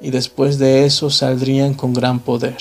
y 0.00 0.10
después 0.10 0.58
de 0.58 0.84
eso 0.84 1.10
saldrían 1.10 1.74
con 1.74 1.94
gran 1.94 2.18
poder. 2.18 2.56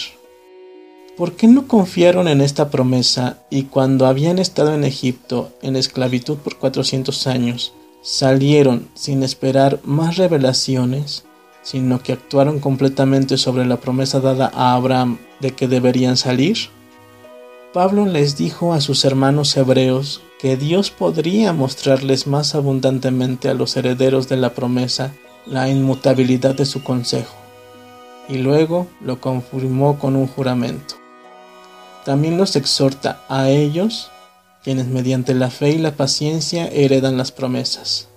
¿Por 1.18 1.34
qué 1.34 1.48
no 1.48 1.68
confiaron 1.68 2.28
en 2.28 2.40
esta 2.40 2.70
promesa 2.70 3.40
y 3.50 3.64
cuando 3.64 4.06
habían 4.06 4.38
estado 4.38 4.76
en 4.76 4.84
Egipto 4.84 5.52
en 5.64 5.76
esclavitud 5.76 6.38
por 6.38 6.58
cuatrocientos 6.58 7.26
años, 7.26 7.74
salieron 8.04 8.90
sin 8.94 9.24
esperar 9.24 9.80
más 9.84 10.18
revelaciones, 10.18 11.24
sino 11.64 12.04
que 12.04 12.14
actuaron 12.14 12.60
completamente 12.60 13.40
sobre 13.40 13.66
la 13.66 13.78
promesa 13.78 14.20
dada 14.20 14.52
a 14.54 14.76
Abraham 14.76 15.18
de 15.40 15.50
que 15.50 15.68
deberían 15.68 16.16
salir? 16.16 16.58
Pablo 17.74 18.06
les 18.06 18.38
dijo 18.38 18.74
a 18.74 18.82
sus 18.82 19.04
hermanos 19.04 19.58
hebreos 19.58 20.22
que 20.40 20.56
Dios 20.56 20.90
podría 20.90 21.52
mostrarles 21.52 22.26
más 22.26 22.56
abundantemente 22.56 23.50
a 23.50 23.54
los 23.54 23.76
herederos 23.76 24.30
de 24.30 24.38
la 24.38 24.54
promesa 24.54 25.14
la 25.46 25.68
inmutabilidad 25.68 26.56
de 26.56 26.66
su 26.66 26.82
consejo, 26.82 27.36
y 28.30 28.38
luego 28.38 28.88
lo 29.02 29.20
confirmó 29.20 30.00
con 30.00 30.16
un 30.16 30.28
juramento. 30.28 30.96
También 32.06 32.38
los 32.38 32.56
exhorta 32.56 33.22
a 33.28 33.50
ellos, 33.50 34.12
quienes 34.64 34.88
mediante 34.88 35.34
la 35.34 35.50
fe 35.50 35.72
y 35.72 35.78
la 35.78 35.96
paciencia 35.96 36.68
heredan 36.68 37.18
las 37.18 37.34
promesas. 37.34 38.08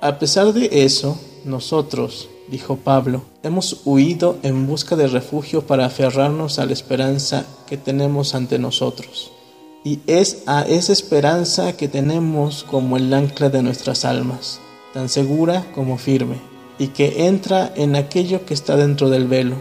A 0.00 0.20
pesar 0.20 0.52
de 0.52 0.84
eso, 0.84 1.18
nosotros, 1.44 2.28
dijo 2.48 2.76
Pablo, 2.76 3.22
hemos 3.42 3.80
huido 3.84 4.38
en 4.44 4.68
busca 4.68 4.94
de 4.94 5.08
refugio 5.08 5.66
para 5.66 5.86
aferrarnos 5.86 6.60
a 6.60 6.66
la 6.66 6.72
esperanza 6.72 7.46
que 7.66 7.76
tenemos 7.76 8.36
ante 8.36 8.60
nosotros. 8.60 9.32
Y 9.86 10.00
es 10.08 10.42
a 10.46 10.62
esa 10.62 10.92
esperanza 10.92 11.76
que 11.76 11.86
tenemos 11.86 12.64
como 12.64 12.96
el 12.96 13.14
ancla 13.14 13.50
de 13.50 13.62
nuestras 13.62 14.04
almas, 14.04 14.58
tan 14.92 15.08
segura 15.08 15.64
como 15.76 15.96
firme, 15.96 16.40
y 16.76 16.88
que 16.88 17.28
entra 17.28 17.72
en 17.76 17.94
aquello 17.94 18.44
que 18.44 18.52
está 18.52 18.76
dentro 18.76 19.10
del 19.10 19.28
velo. 19.28 19.54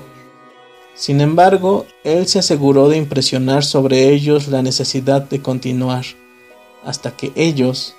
Sin 0.95 1.21
embargo, 1.21 1.85
él 2.03 2.25
se 2.25 2.39
aseguró 2.39 2.89
de 2.89 2.97
impresionar 2.97 3.63
sobre 3.63 4.09
ellos 4.09 4.47
la 4.47 4.63
necesidad 4.63 5.21
de 5.21 5.43
continuar, 5.43 6.05
hasta 6.83 7.15
que 7.15 7.31
ellos, 7.35 7.93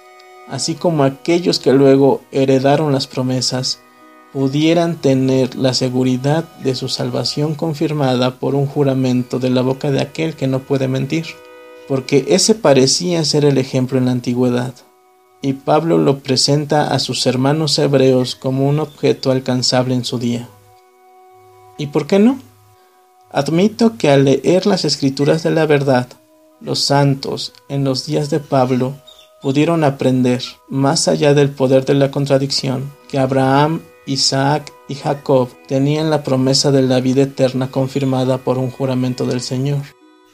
así 0.48 0.74
como 0.74 1.04
aquellos 1.04 1.60
que 1.60 1.72
luego 1.72 2.22
heredaron 2.32 2.92
las 2.92 3.06
promesas, 3.06 3.78
pudieran 4.32 4.96
tener 4.96 5.54
la 5.54 5.74
seguridad 5.74 6.42
de 6.58 6.74
su 6.74 6.88
salvación 6.88 7.54
confirmada 7.54 8.40
por 8.40 8.56
un 8.56 8.66
juramento 8.66 9.38
de 9.38 9.50
la 9.50 9.62
boca 9.62 9.92
de 9.92 10.00
aquel 10.00 10.34
que 10.34 10.48
no 10.48 10.58
puede 10.58 10.88
mentir, 10.88 11.26
porque 11.88 12.24
ese 12.28 12.54
parecía 12.54 13.24
ser 13.24 13.44
el 13.44 13.58
ejemplo 13.58 13.98
en 13.98 14.06
la 14.06 14.12
antigüedad, 14.12 14.74
y 15.42 15.52
Pablo 15.52 15.98
lo 15.98 16.20
presenta 16.20 16.92
a 16.92 16.98
sus 16.98 17.26
hermanos 17.26 17.78
hebreos 17.78 18.34
como 18.34 18.68
un 18.68 18.80
objeto 18.80 19.30
alcanzable 19.30 19.94
en 19.94 20.04
su 20.04 20.18
día. 20.18 20.48
¿Y 21.78 21.88
por 21.88 22.06
qué 22.06 22.18
no? 22.18 22.38
Admito 23.30 23.96
que 23.98 24.10
al 24.10 24.24
leer 24.24 24.66
las 24.66 24.84
escrituras 24.84 25.42
de 25.42 25.50
la 25.50 25.66
verdad, 25.66 26.08
los 26.60 26.80
santos 26.80 27.52
en 27.68 27.84
los 27.84 28.06
días 28.06 28.30
de 28.30 28.40
Pablo 28.40 28.94
pudieron 29.42 29.84
aprender, 29.84 30.42
más 30.68 31.06
allá 31.06 31.34
del 31.34 31.50
poder 31.50 31.84
de 31.84 31.94
la 31.94 32.10
contradicción, 32.10 32.90
que 33.08 33.18
Abraham 33.18 33.82
Isaac 34.06 34.72
y 34.88 34.94
Jacob 34.94 35.48
tenían 35.66 36.10
la 36.10 36.22
promesa 36.22 36.70
de 36.70 36.82
la 36.82 37.00
vida 37.00 37.22
eterna 37.22 37.70
confirmada 37.70 38.38
por 38.38 38.56
un 38.56 38.70
juramento 38.70 39.26
del 39.26 39.40
Señor. 39.40 39.82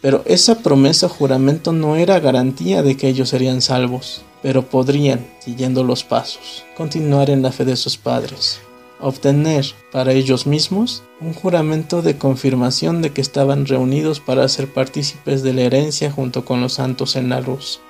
Pero 0.02 0.22
esa 0.26 0.58
promesa 0.58 1.06
o 1.06 1.08
juramento 1.08 1.72
no 1.72 1.96
era 1.96 2.20
garantía 2.20 2.82
de 2.82 2.96
que 2.96 3.08
ellos 3.08 3.28
serían 3.30 3.62
salvos, 3.62 4.22
pero 4.42 4.68
podrían, 4.68 5.24
siguiendo 5.38 5.84
los 5.84 6.02
pasos, 6.02 6.64
continuar 6.76 7.30
en 7.30 7.40
la 7.40 7.52
fe 7.52 7.64
de 7.64 7.76
sus 7.76 7.96
padres, 7.96 8.58
obtener 9.00 9.64
para 9.92 10.12
ellos 10.12 10.46
mismos 10.46 11.04
un 11.20 11.32
juramento 11.32 12.02
de 12.02 12.18
confirmación 12.18 13.00
de 13.00 13.12
que 13.12 13.20
estaban 13.20 13.64
reunidos 13.64 14.18
para 14.18 14.48
ser 14.48 14.72
partícipes 14.72 15.44
de 15.44 15.52
la 15.52 15.62
herencia 15.62 16.10
junto 16.10 16.44
con 16.44 16.60
los 16.60 16.74
santos 16.74 17.14
en 17.14 17.28
la 17.28 17.40
luz. 17.40 17.80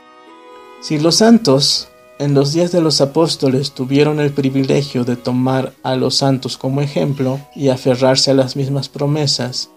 Si 0.82 0.98
los 0.98 1.16
santos 1.16 1.88
en 2.18 2.34
los 2.34 2.52
días 2.52 2.72
de 2.72 2.82
los 2.82 3.00
apóstoles 3.00 3.72
tuvieron 3.72 4.20
el 4.20 4.32
privilegio 4.32 5.04
de 5.04 5.16
tomar 5.16 5.72
a 5.82 5.96
los 5.96 6.16
santos 6.16 6.58
como 6.58 6.82
ejemplo 6.82 7.40
y 7.56 7.70
aferrarse 7.70 8.30
a 8.30 8.34
las 8.34 8.54
mismas 8.54 8.90
promesas 8.90 9.70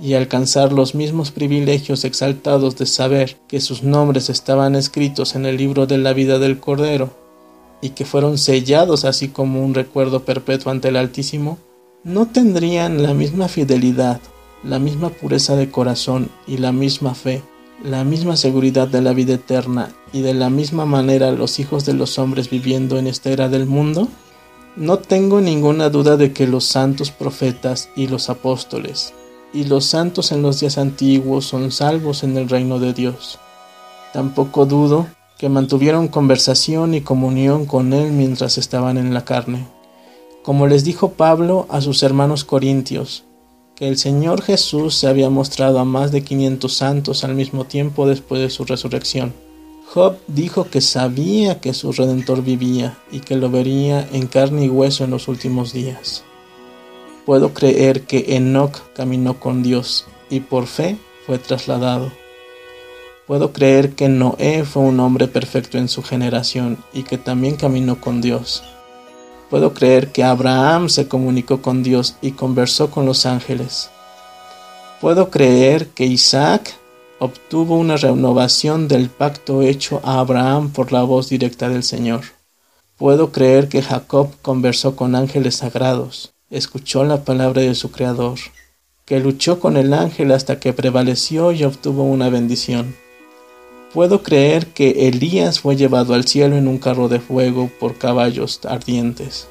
y 0.00 0.14
alcanzar 0.14 0.72
los 0.72 0.94
mismos 0.94 1.30
privilegios 1.30 2.04
exaltados 2.04 2.76
de 2.76 2.86
saber 2.86 3.36
que 3.48 3.60
sus 3.60 3.82
nombres 3.82 4.30
estaban 4.30 4.74
escritos 4.74 5.34
en 5.34 5.46
el 5.46 5.56
libro 5.56 5.86
de 5.86 5.98
la 5.98 6.12
vida 6.12 6.38
del 6.38 6.58
Cordero 6.58 7.10
y 7.80 7.90
que 7.90 8.04
fueron 8.04 8.38
sellados 8.38 9.04
así 9.04 9.28
como 9.28 9.64
un 9.64 9.74
recuerdo 9.74 10.24
perpetuo 10.24 10.70
ante 10.70 10.88
el 10.88 10.96
Altísimo, 10.96 11.58
no 12.04 12.26
tendrían 12.26 13.02
la 13.02 13.14
misma 13.14 13.48
fidelidad, 13.48 14.20
la 14.64 14.78
misma 14.78 15.10
pureza 15.10 15.56
de 15.56 15.70
corazón 15.70 16.30
y 16.46 16.58
la 16.58 16.72
misma 16.72 17.14
fe 17.14 17.42
la 17.84 18.04
misma 18.04 18.36
seguridad 18.36 18.86
de 18.86 19.00
la 19.00 19.12
vida 19.12 19.34
eterna 19.34 19.92
y 20.12 20.20
de 20.20 20.34
la 20.34 20.50
misma 20.50 20.86
manera 20.86 21.32
los 21.32 21.58
hijos 21.58 21.84
de 21.84 21.94
los 21.94 22.18
hombres 22.18 22.48
viviendo 22.48 22.98
en 22.98 23.06
esta 23.06 23.30
era 23.30 23.48
del 23.48 23.66
mundo? 23.66 24.08
No 24.76 24.98
tengo 24.98 25.40
ninguna 25.40 25.90
duda 25.90 26.16
de 26.16 26.32
que 26.32 26.46
los 26.46 26.64
santos 26.64 27.10
profetas 27.10 27.90
y 27.96 28.06
los 28.06 28.30
apóstoles 28.30 29.14
y 29.52 29.64
los 29.64 29.84
santos 29.84 30.32
en 30.32 30.42
los 30.42 30.60
días 30.60 30.78
antiguos 30.78 31.46
son 31.46 31.70
salvos 31.70 32.22
en 32.22 32.36
el 32.36 32.48
reino 32.48 32.78
de 32.78 32.92
Dios. 32.92 33.38
Tampoco 34.12 34.66
dudo 34.66 35.06
que 35.38 35.48
mantuvieron 35.48 36.08
conversación 36.08 36.94
y 36.94 37.00
comunión 37.00 37.66
con 37.66 37.92
Él 37.92 38.12
mientras 38.12 38.58
estaban 38.58 38.96
en 38.98 39.12
la 39.12 39.24
carne. 39.24 39.66
Como 40.42 40.66
les 40.66 40.84
dijo 40.84 41.12
Pablo 41.12 41.66
a 41.68 41.80
sus 41.80 42.02
hermanos 42.02 42.44
corintios, 42.44 43.24
que 43.74 43.88
el 43.88 43.98
Señor 43.98 44.42
Jesús 44.42 44.94
se 44.94 45.06
había 45.06 45.30
mostrado 45.30 45.78
a 45.78 45.84
más 45.84 46.12
de 46.12 46.22
500 46.22 46.72
santos 46.72 47.24
al 47.24 47.34
mismo 47.34 47.64
tiempo 47.64 48.06
después 48.06 48.40
de 48.40 48.50
su 48.50 48.64
resurrección. 48.64 49.32
Job 49.92 50.16
dijo 50.26 50.64
que 50.70 50.80
sabía 50.80 51.60
que 51.60 51.74
su 51.74 51.92
Redentor 51.92 52.42
vivía 52.42 52.98
y 53.10 53.20
que 53.20 53.36
lo 53.36 53.50
vería 53.50 54.08
en 54.12 54.26
carne 54.26 54.64
y 54.64 54.68
hueso 54.68 55.04
en 55.04 55.10
los 55.10 55.28
últimos 55.28 55.72
días. 55.72 56.24
Puedo 57.24 57.54
creer 57.54 58.02
que 58.02 58.36
Enoch 58.36 58.76
caminó 58.94 59.38
con 59.38 59.62
Dios 59.62 60.06
y 60.28 60.40
por 60.40 60.66
fe 60.66 60.96
fue 61.24 61.38
trasladado. 61.38 62.10
Puedo 63.28 63.52
creer 63.52 63.94
que 63.94 64.08
Noé 64.08 64.64
fue 64.64 64.82
un 64.82 64.98
hombre 64.98 65.28
perfecto 65.28 65.78
en 65.78 65.88
su 65.88 66.02
generación 66.02 66.78
y 66.92 67.04
que 67.04 67.18
también 67.18 67.54
caminó 67.54 68.00
con 68.00 68.20
Dios. 68.20 68.64
Puedo 69.50 69.72
creer 69.72 70.10
que 70.10 70.24
Abraham 70.24 70.88
se 70.88 71.06
comunicó 71.06 71.62
con 71.62 71.84
Dios 71.84 72.16
y 72.20 72.32
conversó 72.32 72.90
con 72.90 73.06
los 73.06 73.24
ángeles. 73.24 73.90
Puedo 75.00 75.30
creer 75.30 75.88
que 75.88 76.06
Isaac 76.06 76.74
obtuvo 77.20 77.76
una 77.76 77.96
renovación 77.96 78.88
del 78.88 79.08
pacto 79.08 79.62
hecho 79.62 80.00
a 80.02 80.18
Abraham 80.18 80.72
por 80.72 80.90
la 80.90 81.04
voz 81.04 81.28
directa 81.28 81.68
del 81.68 81.84
Señor. 81.84 82.22
Puedo 82.96 83.30
creer 83.30 83.68
que 83.68 83.80
Jacob 83.80 84.30
conversó 84.42 84.96
con 84.96 85.14
ángeles 85.14 85.56
sagrados, 85.56 86.31
escuchó 86.52 87.02
la 87.04 87.24
palabra 87.24 87.62
de 87.62 87.74
su 87.74 87.90
Creador, 87.90 88.38
que 89.06 89.18
luchó 89.18 89.58
con 89.58 89.76
el 89.76 89.94
ángel 89.94 90.30
hasta 90.32 90.60
que 90.60 90.74
prevaleció 90.74 91.50
y 91.50 91.64
obtuvo 91.64 92.04
una 92.04 92.28
bendición. 92.28 92.94
Puedo 93.94 94.22
creer 94.22 94.66
que 94.68 95.08
Elías 95.08 95.60
fue 95.60 95.76
llevado 95.76 96.14
al 96.14 96.26
cielo 96.26 96.56
en 96.56 96.68
un 96.68 96.78
carro 96.78 97.08
de 97.08 97.20
fuego 97.20 97.70
por 97.80 97.96
caballos 97.96 98.60
ardientes. 98.64 99.48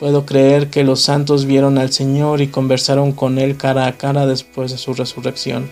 Puedo 0.00 0.26
creer 0.26 0.70
que 0.70 0.84
los 0.84 1.00
santos 1.00 1.44
vieron 1.44 1.78
al 1.78 1.92
Señor 1.92 2.40
y 2.40 2.48
conversaron 2.48 3.12
con 3.12 3.38
Él 3.38 3.56
cara 3.56 3.86
a 3.86 3.96
cara 3.96 4.26
después 4.26 4.70
de 4.70 4.78
su 4.78 4.94
resurrección. 4.94 5.70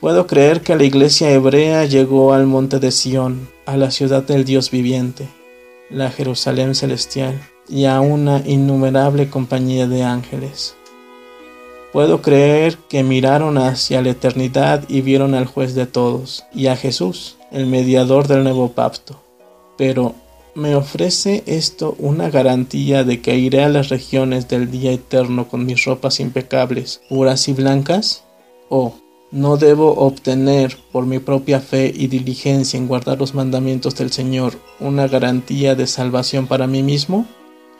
Puedo 0.00 0.26
creer 0.26 0.62
que 0.62 0.74
la 0.74 0.84
iglesia 0.84 1.30
hebrea 1.30 1.84
llegó 1.86 2.32
al 2.32 2.46
monte 2.46 2.78
de 2.78 2.90
Sión, 2.90 3.48
a 3.66 3.76
la 3.76 3.90
ciudad 3.90 4.22
del 4.22 4.44
Dios 4.44 4.70
viviente, 4.70 5.28
la 5.90 6.10
Jerusalén 6.10 6.74
celestial, 6.74 7.40
y 7.68 7.84
a 7.84 8.00
una 8.00 8.42
innumerable 8.46 9.30
compañía 9.30 9.86
de 9.86 10.02
ángeles. 10.02 10.74
Puedo 11.92 12.22
creer 12.22 12.78
que 12.88 13.02
miraron 13.02 13.58
hacia 13.58 14.00
la 14.00 14.10
eternidad 14.10 14.84
y 14.88 15.02
vieron 15.02 15.34
al 15.34 15.44
juez 15.44 15.74
de 15.74 15.86
todos, 15.86 16.44
y 16.54 16.68
a 16.68 16.76
Jesús, 16.76 17.36
el 17.50 17.66
mediador 17.66 18.28
del 18.28 18.44
nuevo 18.44 18.72
pacto. 18.72 19.20
Pero, 19.76 20.14
¿me 20.54 20.74
ofrece 20.74 21.42
esto 21.44 21.94
una 21.98 22.30
garantía 22.30 23.04
de 23.04 23.20
que 23.20 23.36
iré 23.36 23.62
a 23.62 23.68
las 23.68 23.90
regiones 23.90 24.48
del 24.48 24.70
día 24.70 24.90
eterno 24.92 25.48
con 25.48 25.66
mis 25.66 25.84
ropas 25.84 26.18
impecables, 26.18 27.02
puras 27.10 27.46
y 27.48 27.52
blancas? 27.52 28.24
¿O 28.70 28.94
no 29.30 29.58
debo 29.58 29.92
obtener 29.92 30.78
por 30.92 31.04
mi 31.04 31.18
propia 31.18 31.60
fe 31.60 31.92
y 31.94 32.06
diligencia 32.06 32.78
en 32.78 32.88
guardar 32.88 33.18
los 33.18 33.34
mandamientos 33.34 33.96
del 33.96 34.12
Señor 34.12 34.54
una 34.80 35.08
garantía 35.08 35.74
de 35.74 35.86
salvación 35.86 36.46
para 36.46 36.66
mí 36.66 36.82
mismo? 36.82 37.26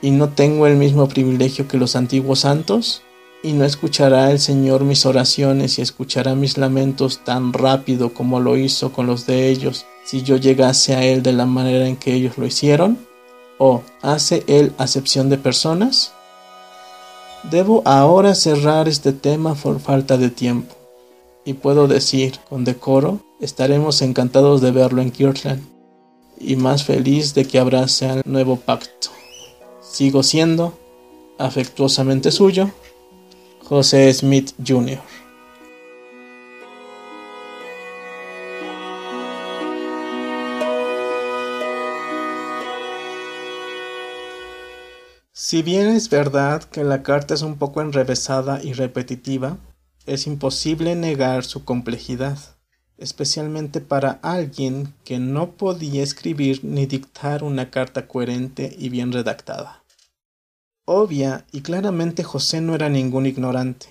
¿Y 0.03 0.11
no 0.11 0.29
tengo 0.29 0.67
el 0.67 0.75
mismo 0.75 1.07
privilegio 1.07 1.67
que 1.67 1.77
los 1.77 1.95
antiguos 1.95 2.41
santos? 2.41 3.01
y 3.43 3.51
no 3.51 3.65
escuchará 3.65 4.31
el 4.31 4.39
Señor 4.39 4.85
mis 4.85 5.05
oraciones 5.05 5.77
y 5.77 5.81
escuchará 5.81 6.33
mis 6.33 6.57
lamentos 6.57 7.19
tan 7.25 7.51
rápido 7.51 8.13
como 8.13 8.39
lo 8.39 8.55
hizo 8.55 8.93
con 8.93 9.05
los 9.05 9.27
de 9.27 9.49
ellos, 9.49 9.85
si 10.05 10.23
yo 10.23 10.37
llegase 10.37 10.95
a 10.95 11.03
Él 11.03 11.21
de 11.21 11.33
la 11.33 11.45
manera 11.45 11.87
en 11.87 11.97
que 11.97 12.13
ellos 12.13 12.37
lo 12.37 12.45
hicieron? 12.45 12.97
¿O 13.57 13.83
hace 14.01 14.43
Él 14.47 14.71
acepción 14.77 15.29
de 15.29 15.37
personas? 15.37 16.13
Debo 17.51 17.81
ahora 17.85 18.33
cerrar 18.33 18.87
este 18.87 19.11
tema 19.11 19.55
por 19.55 19.81
falta 19.81 20.17
de 20.17 20.29
tiempo, 20.29 20.73
y 21.43 21.53
puedo 21.53 21.89
decir 21.89 22.39
con 22.47 22.63
decoro, 22.63 23.19
estaremos 23.41 24.01
encantados 24.01 24.61
de 24.61 24.71
verlo 24.71 25.01
en 25.01 25.11
Kirtland, 25.11 25.61
y 26.39 26.55
más 26.55 26.85
feliz 26.85 27.33
de 27.33 27.45
que 27.45 27.59
abrace 27.59 28.07
al 28.07 28.21
nuevo 28.25 28.55
pacto. 28.55 29.09
Sigo 29.93 30.23
siendo 30.23 30.75
afectuosamente 31.37 32.31
suyo, 32.31 32.71
José 33.63 34.11
Smith 34.11 34.55
Jr. 34.67 34.97
Si 45.31 45.61
bien 45.61 45.89
es 45.89 46.09
verdad 46.09 46.63
que 46.63 46.83
la 46.83 47.03
carta 47.03 47.35
es 47.35 47.43
un 47.43 47.57
poco 47.57 47.79
enrevesada 47.79 48.63
y 48.63 48.73
repetitiva, 48.73 49.59
es 50.07 50.25
imposible 50.25 50.95
negar 50.95 51.45
su 51.45 51.65
complejidad, 51.65 52.39
especialmente 52.97 53.79
para 53.79 54.19
alguien 54.23 54.95
que 55.03 55.19
no 55.19 55.51
podía 55.51 56.01
escribir 56.01 56.61
ni 56.63 56.87
dictar 56.87 57.43
una 57.43 57.69
carta 57.69 58.07
coherente 58.07 58.75
y 58.75 58.89
bien 58.89 59.11
redactada. 59.11 59.82
Obvia 60.85 61.45
y 61.53 61.61
claramente 61.61 62.23
José 62.23 62.59
no 62.59 62.75
era 62.75 62.89
ningún 62.89 63.25
ignorante, 63.25 63.87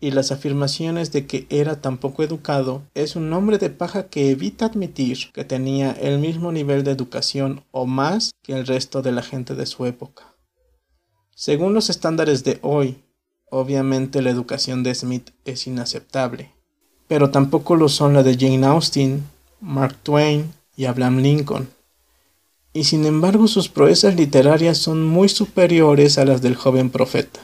y 0.00 0.10
las 0.10 0.32
afirmaciones 0.32 1.12
de 1.12 1.24
que 1.24 1.46
era 1.50 1.80
tan 1.80 1.98
poco 1.98 2.24
educado 2.24 2.82
es 2.94 3.14
un 3.14 3.32
hombre 3.32 3.58
de 3.58 3.70
paja 3.70 4.08
que 4.08 4.30
evita 4.32 4.66
admitir 4.66 5.30
que 5.32 5.44
tenía 5.44 5.92
el 5.92 6.18
mismo 6.18 6.50
nivel 6.50 6.82
de 6.82 6.90
educación 6.90 7.62
o 7.70 7.86
más 7.86 8.32
que 8.42 8.54
el 8.54 8.66
resto 8.66 9.02
de 9.02 9.12
la 9.12 9.22
gente 9.22 9.54
de 9.54 9.66
su 9.66 9.86
época. 9.86 10.34
Según 11.32 11.74
los 11.74 11.90
estándares 11.90 12.42
de 12.42 12.58
hoy, 12.62 13.04
obviamente 13.48 14.20
la 14.20 14.30
educación 14.30 14.82
de 14.82 14.96
Smith 14.96 15.30
es 15.44 15.68
inaceptable, 15.68 16.50
pero 17.06 17.30
tampoco 17.30 17.76
lo 17.76 17.88
son 17.88 18.14
la 18.14 18.24
de 18.24 18.36
Jane 18.36 18.66
Austen, 18.66 19.22
Mark 19.60 19.96
Twain 20.02 20.52
y 20.74 20.86
Abraham 20.86 21.18
Lincoln 21.18 21.68
y 22.74 22.84
sin 22.84 23.04
embargo 23.04 23.48
sus 23.48 23.68
proezas 23.68 24.16
literarias 24.16 24.78
son 24.78 25.04
muy 25.04 25.28
superiores 25.28 26.18
a 26.18 26.24
las 26.24 26.42
del 26.42 26.56
joven 26.56 26.90
profeta. 26.90 27.40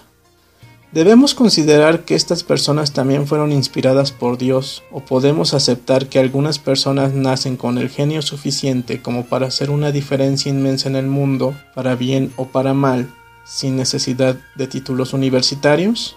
Debemos 0.90 1.34
considerar 1.34 2.06
que 2.06 2.14
estas 2.14 2.42
personas 2.42 2.94
también 2.94 3.26
fueron 3.26 3.52
inspiradas 3.52 4.10
por 4.10 4.38
Dios, 4.38 4.82
o 4.90 5.00
podemos 5.00 5.52
aceptar 5.52 6.08
que 6.08 6.18
algunas 6.18 6.58
personas 6.58 7.12
nacen 7.12 7.58
con 7.58 7.76
el 7.76 7.90
genio 7.90 8.22
suficiente 8.22 9.02
como 9.02 9.26
para 9.26 9.48
hacer 9.48 9.68
una 9.68 9.92
diferencia 9.92 10.48
inmensa 10.48 10.88
en 10.88 10.96
el 10.96 11.06
mundo, 11.06 11.54
para 11.74 11.94
bien 11.94 12.32
o 12.36 12.46
para 12.46 12.72
mal, 12.72 13.06
sin 13.44 13.76
necesidad 13.76 14.38
de 14.56 14.66
títulos 14.66 15.12
universitarios? 15.12 16.16